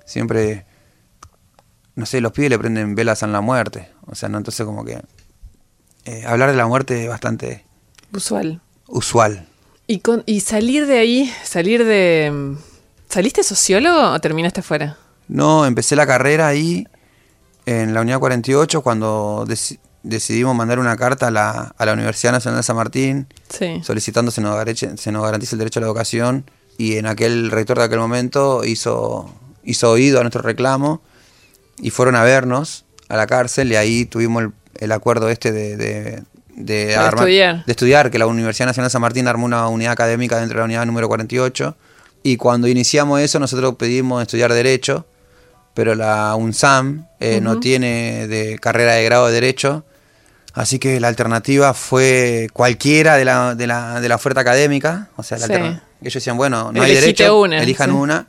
[0.06, 0.66] Siempre,
[1.96, 4.38] no sé, los pibes le prenden velas a la muerte, o sea, ¿no?
[4.38, 5.02] Entonces como que
[6.06, 7.66] eh, hablar de la muerte es bastante
[8.14, 8.62] Usual.
[8.88, 9.48] usual.
[9.88, 12.56] ¿Y, con, y salir de ahí, salir de...
[13.10, 14.98] ¿Saliste sociólogo o terminaste fuera?
[15.28, 16.88] No, empecé la carrera ahí
[17.66, 19.46] en la unidad 48 cuando
[20.08, 23.82] decidimos mandar una carta a la, a la Universidad Nacional de San Martín Sí.
[23.84, 27.50] solicitando se nos, gareche- se nos garantice el derecho a la educación y en aquel
[27.52, 29.30] rector de aquel momento hizo,
[29.64, 31.02] hizo oído a nuestro reclamo
[31.80, 35.76] y fueron a vernos a la cárcel y ahí tuvimos el, el acuerdo este de,
[35.78, 36.24] de,
[36.56, 37.66] de estudiar.
[37.66, 40.60] de estudiar, que la Universidad Nacional de San Martín armó una unidad académica dentro de
[40.62, 41.76] la unidad número 48
[42.24, 45.06] y cuando iniciamos eso nosotros pedimos estudiar Derecho,
[45.74, 49.86] pero la UNSAM eh, no tiene de carrera de grado de Derecho,
[50.56, 55.22] así que la alternativa fue cualquiera de la, de la, de la oferta académica, o
[55.24, 55.54] sea, la Sí.
[56.02, 57.96] ellos decían, bueno, no hay derecho, una, elijan sí.
[57.96, 58.28] una,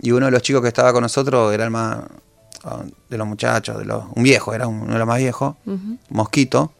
[0.00, 1.98] y uno de los chicos que estaba con nosotros era el más,
[2.64, 5.56] ah, de los muchachos, de los, un viejo, era uno de los más viejos,
[6.08, 6.72] Mosquito,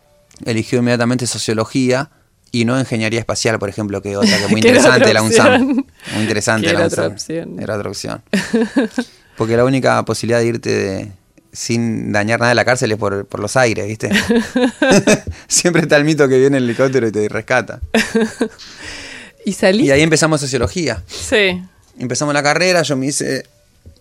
[0.44, 2.10] eligió inmediatamente sociología
[2.50, 5.62] y no ingeniería espacial, por ejemplo, que otra que es muy interesante la UNSAM.
[6.14, 7.58] Muy interesante la UNSAM.
[7.60, 8.22] Era otra opción.
[9.36, 11.12] Porque la única posibilidad de irte de-
[11.58, 14.10] sin dañar nada de la cárcel es por, por los aires, ¿viste?
[15.48, 17.80] Siempre está el mito que viene el helicóptero y te rescata.
[19.44, 19.88] ¿Y saliste?
[19.88, 21.02] Y ahí empezamos sociología.
[21.08, 21.60] Sí.
[21.98, 23.44] Empezamos la carrera, yo me hice...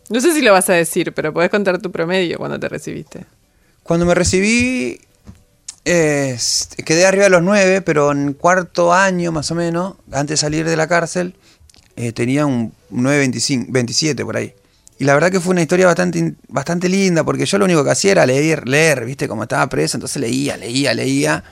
[0.09, 3.25] No sé si lo vas a decir, pero podés contar tu promedio cuando te recibiste.
[3.81, 5.01] Cuando me recibí,
[5.83, 6.37] eh,
[6.85, 10.63] quedé arriba de los nueve, pero en cuarto año más o menos, antes de salir
[10.63, 11.33] de la cárcel,
[11.95, 14.53] eh, tenía un 9.25, 27 por ahí.
[14.99, 17.91] Y la verdad que fue una historia bastante, bastante linda, porque yo lo único que
[17.91, 19.27] hacía era leer, leer, ¿viste?
[19.27, 21.43] Como estaba preso, entonces leía, leía, leía,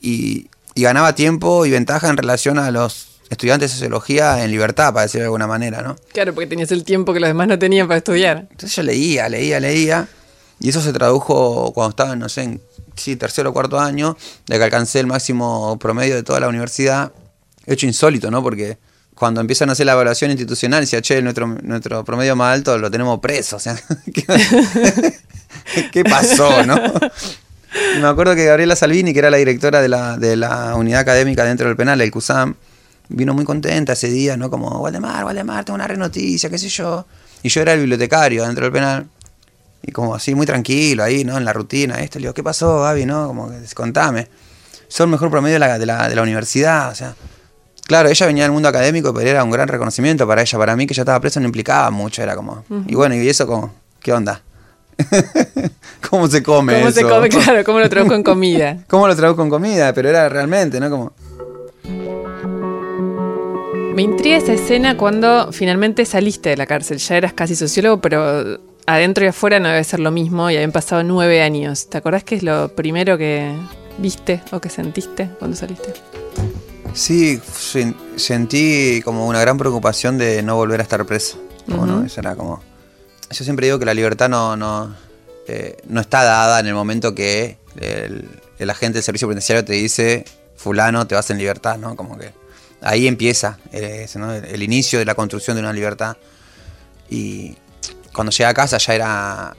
[0.00, 4.92] y, y ganaba tiempo y ventaja en relación a los estudiantes de sociología en libertad,
[4.92, 5.96] para decirlo de alguna manera, ¿no?
[6.12, 8.48] Claro, porque tenías el tiempo que los demás no tenían para estudiar.
[8.50, 10.08] Entonces yo leía, leía, leía.
[10.58, 12.60] Y eso se tradujo cuando estaba, no sé, en
[12.96, 14.16] sí, tercero o cuarto año,
[14.46, 17.12] de que alcancé el máximo promedio de toda la universidad.
[17.66, 18.42] Hecho insólito, ¿no?
[18.42, 18.78] Porque
[19.20, 22.90] cuando empiezan a hacer la evaluación institucional, decía, che, nuestro, nuestro promedio más alto lo
[22.90, 23.56] tenemos preso.
[23.56, 23.76] O sea,
[25.92, 26.74] ¿qué, pasó, no?
[27.96, 31.00] Y me acuerdo que Gabriela Salvini, que era la directora de la, de la unidad
[31.00, 32.54] académica dentro del penal, el CUSAM,
[33.10, 34.48] vino muy contenta ese día, ¿no?
[34.48, 37.04] Como, Waldemar, Waldemar, tengo una re noticia, qué sé yo.
[37.42, 39.06] Y yo era el bibliotecario dentro del penal.
[39.82, 41.36] Y como así, muy tranquilo ahí, ¿no?
[41.36, 42.18] En la rutina, esto.
[42.18, 43.26] Le digo, ¿qué pasó, Gaby, no?
[43.26, 44.28] Como contame.
[44.98, 47.14] El mejor promedio de la, de la universidad, o sea.
[47.90, 50.56] Claro, ella venía del mundo académico, pero era un gran reconocimiento para ella.
[50.56, 52.62] Para mí, que ya estaba preso, no implicaba mucho, era como.
[52.86, 53.74] Y bueno, ¿y eso como?
[54.00, 54.42] ¿Qué onda?
[56.08, 57.08] ¿Cómo se come ¿Cómo se eso?
[57.08, 57.28] come?
[57.30, 58.76] Claro, ¿cómo lo traduzco en comida?
[58.86, 59.92] ¿Cómo lo traduzco en comida?
[59.92, 60.88] Pero era realmente, ¿no?
[60.88, 61.12] Como...
[63.96, 66.98] Me intriga esa escena cuando finalmente saliste de la cárcel.
[66.98, 70.70] Ya eras casi sociólogo, pero adentro y afuera no debe ser lo mismo y habían
[70.70, 71.88] pasado nueve años.
[71.90, 73.50] ¿Te acordás qué es lo primero que
[73.98, 75.92] viste o que sentiste cuando saliste?
[76.94, 81.40] Sí, sen- sentí como una gran preocupación de no volver a estar preso.
[81.66, 81.96] Como, ¿no?
[81.98, 82.06] Ujú.
[82.06, 82.62] Eso era como...
[83.30, 84.94] Yo siempre digo que la libertad no, no,
[85.46, 88.28] eh, no está dada en el momento que el,
[88.58, 90.24] el agente del servicio penitenciario te dice,
[90.56, 91.94] fulano, te vas en libertad, ¿no?
[91.94, 92.32] Como que
[92.82, 94.32] ahí empieza eh, ese, ¿no?
[94.34, 96.16] el, el inicio de la construcción de una libertad.
[97.08, 97.56] Y
[98.12, 99.56] cuando llegué a casa ya era...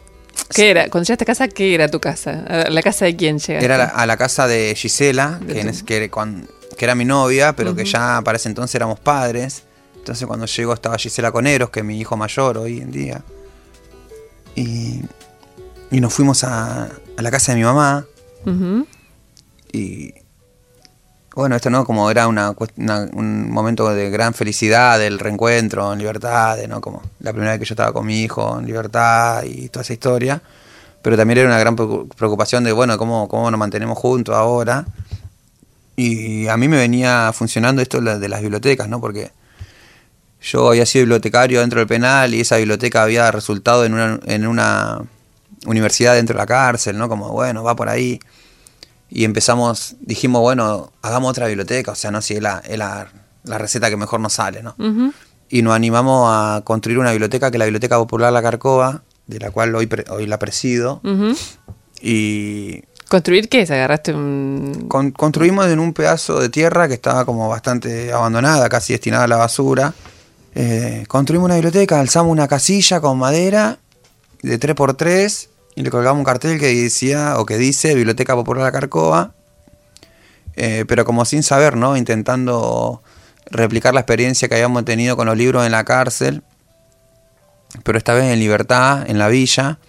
[0.53, 0.89] ¿Qué era?
[0.89, 2.43] Cuando llegaste a casa, ¿qué era tu casa?
[2.47, 3.63] ¿A ¿La casa de quién llegaste?
[3.63, 6.45] Era la- a la casa de Gisela, De que, en tu- es- que, cuan-
[6.81, 9.61] que era mi novia, pero que ya para ese entonces éramos padres.
[9.97, 13.21] Entonces cuando llegó estaba Gisela con Eros, que es mi hijo mayor hoy en día.
[14.55, 15.01] Y,
[15.91, 18.03] y nos fuimos a, a la casa de mi mamá.
[19.71, 20.11] Y
[21.35, 25.99] bueno, esto no, como era una, una- un momento de gran felicidad, del reencuentro en
[25.99, 26.81] libertad, de, ¿no?
[26.81, 29.93] Como la primera vez que yo estaba con mi hijo en libertad y toda esa
[29.93, 30.41] historia.
[31.03, 34.83] Pero también era una gran preocu- preocupación de, bueno, cómo, cómo nos mantenemos juntos ahora.
[35.95, 38.99] Y a mí me venía funcionando esto de la- de las bibliotecas, ¿no?
[39.01, 39.31] Porque
[40.41, 44.47] yo había sido bibliotecario dentro del penal y esa biblioteca había resultado en una, en
[44.47, 45.01] una
[45.65, 47.07] universidad dentro de la cárcel, ¿no?
[47.09, 48.19] Como, bueno, va por ahí.
[49.09, 53.11] Y empezamos, dijimos, bueno, hagamos otra biblioteca, o sea, no si es la, es la,
[53.43, 54.73] la receta que mejor nos sale, ¿no?
[55.49, 59.37] Y nos animamos a construir una biblioteca que es la Biblioteca Popular La Carcova, de
[59.39, 61.01] la cual hoy, pre- hoy la presido.
[62.01, 63.71] Y ¿Construir qué es?
[63.71, 64.85] ¿Agarraste un...?
[64.87, 69.27] con- construimos en un pedazo de tierra que estaba como bastante abandonada, casi destinada a
[69.27, 69.93] la basura.
[70.55, 73.79] Eh, construimos una biblioteca, alzamos una casilla con madera
[74.43, 78.71] de 3x3 y le colgamos un cartel que decía o que dice Biblioteca Popular La
[78.71, 79.33] Carcova.
[80.55, 81.97] Eh, pero como sin saber, ¿no?
[81.97, 83.03] Intentando
[83.47, 86.43] replicar la experiencia que habíamos tenido con los libros en la cárcel,
[87.83, 89.79] pero esta vez en libertad, en la villa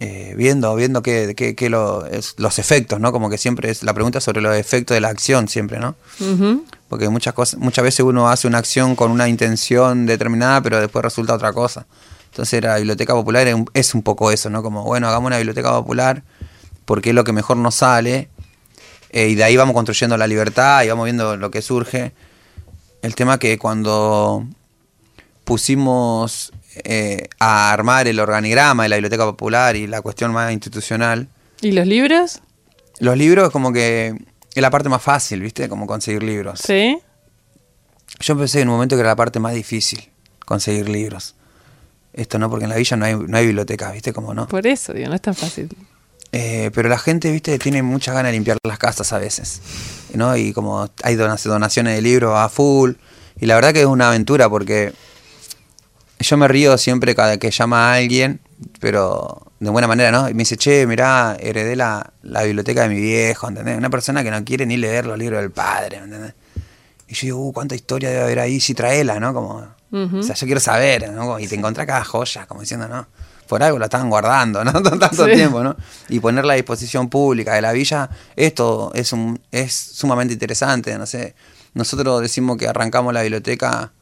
[0.00, 3.10] eh, viendo, viendo que, que- que lo- es- los efectos, ¿no?
[3.12, 5.96] Como que siempre es la pregunta sobre los efectos de la acción, siempre, ¿no?
[6.88, 11.02] Porque muchas cosas, muchas veces uno hace una acción con una intención determinada, pero después
[11.02, 11.86] resulta otra cosa.
[12.30, 14.62] Entonces la biblioteca popular es un, es un poco eso, ¿no?
[14.62, 16.22] Como, bueno, hagamos una biblioteca popular
[16.84, 18.28] porque es lo que mejor nos sale.
[19.10, 22.12] eh, y de ahí vamos construyendo la libertad y vamos viendo lo que surge.
[23.02, 24.46] El tema que cuando
[25.44, 26.52] pusimos
[26.84, 31.28] eh, a armar el organigrama de la biblioteca popular y la cuestión más institucional,
[31.60, 32.40] ¿Y los libros?
[33.00, 34.14] los libros como que
[34.54, 35.68] es la parte más fácil, ¿viste?
[35.68, 36.60] Como conseguir libros.
[36.64, 36.98] Sí.
[38.20, 40.08] Yo empecé en un momento que era la parte más difícil,
[40.44, 41.34] conseguir libros.
[42.12, 44.12] Esto no, porque en la villa no hay, no hay biblioteca, ¿viste?
[44.12, 44.48] Como no.
[44.48, 45.68] Por eso, digo, no es tan fácil.
[46.32, 47.58] Eh, pero la gente, ¿viste?
[47.58, 49.60] Tiene mucha ganas de limpiar las casas a veces,
[50.14, 50.36] ¿no?
[50.36, 52.92] Y como hay donac- donaciones de libros a full.
[53.40, 54.92] Y la verdad que es una aventura porque
[56.18, 58.40] yo me río siempre cada que llama a alguien,
[58.80, 60.28] pero de buena manera, ¿no?
[60.28, 63.76] Y me dice, che, mirá, heredé la, la biblioteca de mi viejo, ¿entendés?
[63.76, 66.34] Una persona que no quiere ni leer los libros del padre, ¿entendés?
[67.08, 69.32] Y yo digo, uh, cuánta historia debe haber ahí, si traela, ¿no?
[69.32, 71.38] Como, o sea, yo quiero saber, ¿no?
[71.38, 73.06] Y te encontrás cada joya, como diciendo, ¿no?
[73.48, 74.72] Por algo la estaban guardando, ¿no?
[74.82, 75.32] Tanto Sí.
[75.32, 75.74] tiempo, ¿no?
[76.10, 81.06] Y ponerla a disposición pública de la villa, esto es, un, es sumamente interesante, no
[81.06, 81.34] sé.
[81.74, 83.92] Nosotros decimos que arrancamos la biblioteca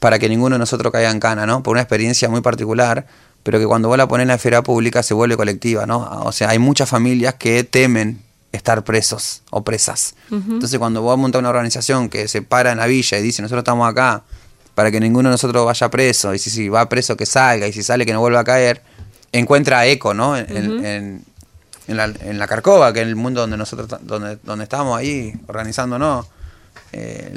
[0.00, 1.62] para que ninguno de nosotros caiga en cana, ¿no?
[1.62, 3.06] Por una experiencia muy particular,
[3.42, 5.98] pero que cuando vos la pones en la esfera pública se vuelve colectiva, ¿no?
[6.24, 8.20] O sea, hay muchas familias que temen
[8.52, 10.14] estar presos o presas.
[10.30, 13.60] Entonces, cuando vos montas una organización que se para en la villa y dice, nosotros
[13.62, 14.22] estamos acá
[14.74, 17.72] para que ninguno de nosotros vaya preso, y si, si va preso que salga, y
[17.72, 18.82] si sale que no vuelva a caer,
[19.32, 20.36] encuentra eco, ¿no?
[20.36, 21.24] En, en- en-
[21.88, 25.32] en la, en la Carcova, que es el mundo donde nosotros donde, donde estamos ahí
[25.46, 26.26] organizándonos.
[26.92, 27.32] Eh,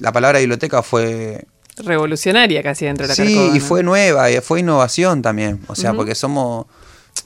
[0.00, 1.44] la palabra biblioteca fue
[1.76, 5.60] Revolucionaria casi dentro de la Sí, y fue nueva, y fue innovación también.
[5.68, 6.66] O sea, porque somos.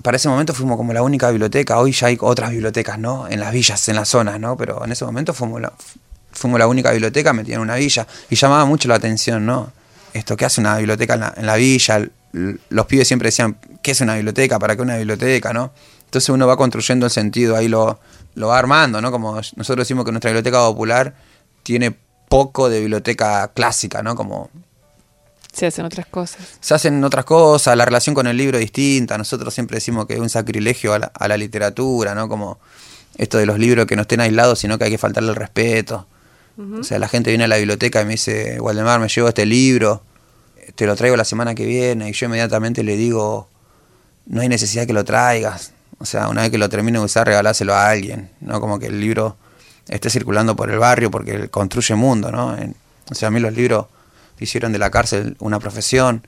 [0.02, 1.78] Para ese momento fuimos como la única biblioteca.
[1.78, 3.28] Hoy ya hay otras bibliotecas, ¿no?
[3.28, 4.56] En las villas, en las zonas, ¿no?
[4.56, 5.72] Pero en ese momento fuimos la,
[6.32, 8.06] fuimos la única biblioteca metida en una villa.
[8.28, 9.72] Y llamaba mucho la atención, ¿no?
[10.12, 12.06] Esto, ¿qué hace una biblioteca en la, en la villa?
[12.68, 14.58] Los pibes siempre decían, ¿qué es una biblioteca?
[14.58, 15.72] ¿Para qué una biblioteca, no?
[16.04, 17.98] Entonces uno va construyendo el sentido, ahí lo,
[18.34, 19.10] lo va armando, ¿no?
[19.10, 21.14] Como nosotros decimos que nuestra biblioteca popular
[21.62, 21.96] tiene
[22.36, 24.14] poco de biblioteca clásica, ¿no?
[24.14, 24.50] Como
[25.54, 26.58] Se hacen otras cosas.
[26.60, 29.16] se hacen otras cosas, la relación con el libro es distinta.
[29.16, 32.28] Nosotros siempre decimos que es un sacrilegio a la, a la literatura, ¿no?
[32.28, 32.58] Como
[33.16, 36.06] esto de los libros que no estén aislados, sino que hay que faltarle el respeto.
[36.80, 39.46] O sea, la gente viene a la biblioteca y me dice, Waldemar, me llevo este
[39.46, 40.02] libro,
[40.74, 43.48] te lo traigo la semana que viene, y yo inmediatamente le digo,
[44.26, 45.72] no hay necesidad que lo traigas.
[45.98, 48.60] O sea, una vez que lo termine de usar, regaláselo a alguien, ¿no?
[48.60, 49.36] Como que el libro
[49.88, 52.56] esté circulando por el barrio porque construye mundo, ¿no?
[53.10, 53.86] o sea, a mí los libros
[54.40, 56.26] hicieron de la cárcel una profesión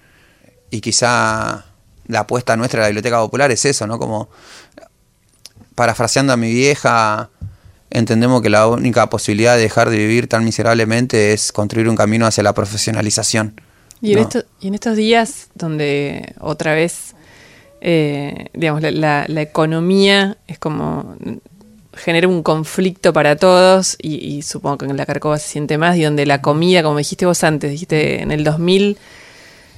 [0.70, 1.64] y quizá
[2.06, 3.98] la apuesta nuestra de la Biblioteca Popular es eso, ¿no?
[3.98, 4.28] Como
[5.74, 7.30] parafraseando a mi vieja,
[7.90, 12.26] entendemos que la única posibilidad de dejar de vivir tan miserablemente es construir un camino
[12.26, 13.60] hacia la profesionalización.
[14.00, 14.28] Y en,
[14.60, 17.14] y en estos días donde otra vez,
[17.80, 21.16] eh, digamos, la, economía es como
[21.98, 26.02] genera un conflicto para todos y, supongo que en la Carcova se siente más y
[26.02, 28.98] donde la comida, como dijiste vos antes, dijiste en el 2000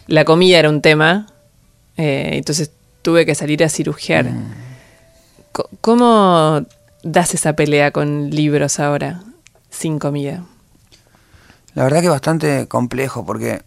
[0.07, 1.27] la comida era un tema,
[1.97, 2.71] eh, entonces
[3.03, 4.27] tuve que salir a cirugiar.
[4.27, 4.55] Mm.
[5.81, 6.63] ¿Cómo
[7.03, 9.23] das esa pelea con libros ahora,
[9.71, 10.45] sin comida?
[11.75, 13.63] La verdad que es bastante complejo porque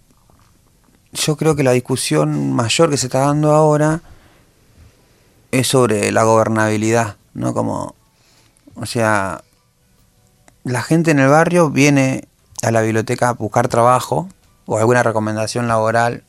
[1.14, 4.02] yo creo que la discusión mayor que se está dando ahora
[5.52, 7.54] es sobre la gobernabilidad, ¿no?
[7.54, 7.96] Como,
[8.76, 9.44] o sea,
[10.64, 12.28] la gente en el barrio viene
[12.62, 14.30] a la biblioteca a buscar trabajo
[14.66, 16.24] o alguna recomendación laboral.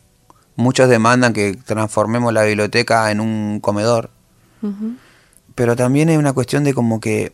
[0.56, 4.10] Muchos demandan que transformemos la biblioteca en un comedor
[5.54, 7.32] pero también hay una cuestión de como que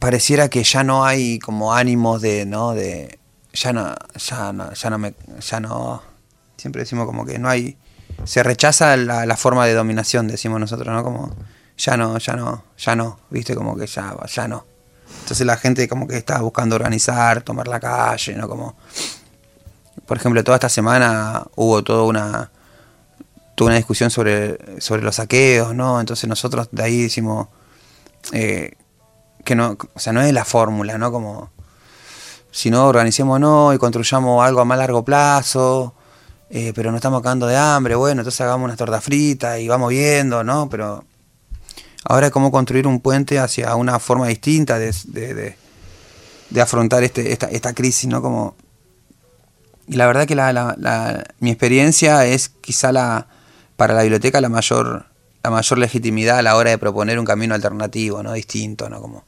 [0.00, 2.72] pareciera que ya no hay como ánimos de, ¿no?
[2.72, 3.18] De,
[3.52, 6.02] ya no, ya no, ya no me, ya no,
[6.56, 7.76] siempre decimos como que no hay,
[8.24, 11.02] se rechaza la, forma de dominación, decimos nosotros, ¿no?
[11.02, 11.34] Como,
[11.76, 14.64] ya no, ya no, ya no, viste, como que ya, ya no.
[15.22, 18.48] Entonces la gente como que está buscando organizar, tomar la calle, ¿no?
[18.48, 18.76] Como,
[20.06, 22.50] por ejemplo, toda esta semana hubo toda una,
[23.54, 26.00] tuvo una discusión sobre, sobre los saqueos, ¿no?
[26.00, 27.48] Entonces nosotros de ahí decimos
[28.32, 28.72] eh,
[29.44, 31.12] que no, o sea, no es la fórmula, ¿no?
[31.12, 31.50] Como,
[32.50, 35.94] si no, organicémonos y construyamos algo a más largo plazo,
[36.50, 39.90] eh, pero no estamos cagando de hambre, bueno, entonces hagamos unas tortas fritas y vamos
[39.90, 40.68] viendo, ¿no?
[40.68, 41.04] Pero
[42.08, 45.56] ahora es como construir un puente hacia una forma distinta de,
[46.60, 48.22] afrontar este, esta, crisis, ¿no?
[48.22, 48.56] Como,
[49.88, 53.26] y la verdad que la, la, mi experiencia es quizá la,
[53.76, 55.06] para la biblioteca la mayor,
[55.42, 58.32] la mayor legitimidad a la hora de proponer un camino alternativo, ¿no?
[58.32, 59.00] Distinto, ¿no?
[59.00, 59.24] Como,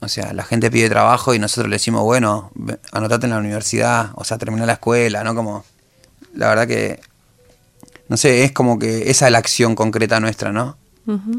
[0.00, 2.50] o sea, la gente pide trabajo y nosotros le decimos, bueno,
[2.92, 5.34] anotate en la universidad, o sea, termina la escuela, ¿no?
[5.34, 5.64] Como,
[6.34, 7.00] la verdad que,
[8.08, 10.76] no sé, es como que esa es la acción concreta nuestra, ¿no?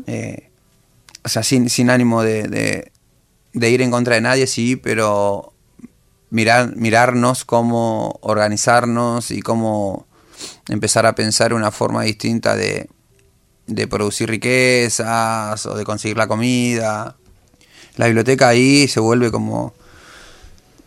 [0.07, 0.49] Eh,
[1.23, 2.91] o sea, sin, sin ánimo de,
[3.53, 5.53] de, ir en contra de nadie, sí, pero
[6.29, 10.07] mirar, mirarnos cómo organizarnos y cómo
[10.69, 12.89] empezar a pensar una forma distinta de,
[13.67, 17.15] de producir riquezas o de conseguir la comida.
[17.95, 19.73] La biblioteca ahí se vuelve como,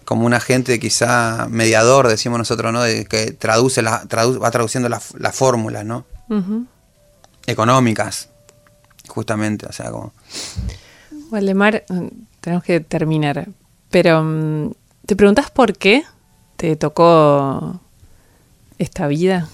[0.05, 2.83] como un agente quizá mediador, decimos nosotros, ¿no?
[2.83, 6.07] De, que traduce la, va traduciendo las fórmulas, ¿no?
[7.47, 8.29] Económicas,
[9.09, 10.13] justamente, o sea, como...
[11.31, 11.85] Waldemar,
[12.41, 13.49] tenemos que terminar,
[13.91, 14.73] pero mm,
[15.07, 16.05] ¿te preguntas por qué
[16.57, 17.81] te tocó
[18.79, 19.49] esta vida?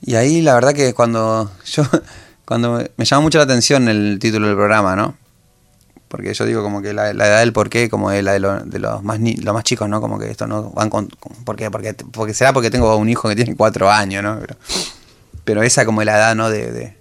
[0.00, 1.82] Y ahí la verdad que cuando yo,
[2.44, 5.16] cuando me llama mucho la atención el título del programa, ¿no?
[6.08, 9.02] Porque yo digo como que la, edad del porqué, como es la de, de los
[9.02, 10.00] más los más chicos, ¿no?
[10.00, 11.08] Como que esto no van con,
[11.44, 11.70] ¿por qué?
[11.70, 14.38] Porque, porque será porque tengo un hijo que tiene cuatro años, ¿no?
[14.38, 14.56] Pero,
[15.44, 16.50] pero esa como la edad, ¿no?
[16.50, 16.96] De, de,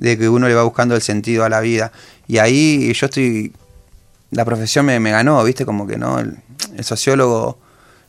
[0.00, 1.92] que uno le va buscando el sentido a la vida.
[2.26, 3.52] Y ahí yo estoy,
[4.30, 5.64] la profesión me, ganó, ¿viste?
[5.64, 6.18] Como que, ¿no?
[6.18, 6.38] el
[6.84, 7.58] sociólogo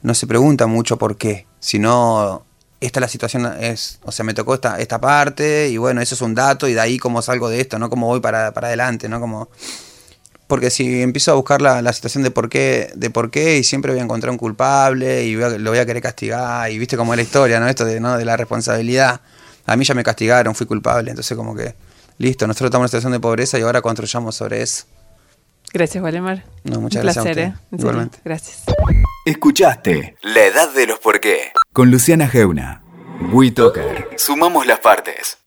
[0.01, 2.43] no se pregunta mucho por qué, sino
[2.81, 6.21] esta la situación es, o sea, me tocó esta, esta parte y bueno, eso es
[6.21, 7.89] un dato y de ahí cómo salgo de esto, ¿no?
[7.89, 9.19] Cómo voy para, para adelante, ¿no?
[9.19, 9.49] Como,
[10.47, 13.63] porque si empiezo a buscar la, la, situación de por qué, de por qué y
[13.63, 17.13] siempre voy a encontrar un culpable y lo voy a querer castigar y viste cómo
[17.13, 17.67] es la historia, ¿no?
[17.67, 18.17] Esto de, ¿no?
[18.17, 19.21] de la responsabilidad.
[19.69, 21.75] A mí ya me castigaron, fui culpable, entonces como que,
[22.17, 24.85] listo, nosotros estamos en una situación de pobreza y ahora construyamos sobre eso.
[25.71, 26.43] Gracias, Valemar.
[26.63, 27.23] No, muchas gracias.
[27.23, 27.53] Placer, ¿eh?
[27.71, 28.17] Igualmente.
[28.25, 28.63] Gracias.
[29.25, 32.81] Escuchaste La Edad de los Por qué con Luciana Geuna.
[33.31, 34.09] WeToker.
[34.17, 35.37] Sumamos las partes.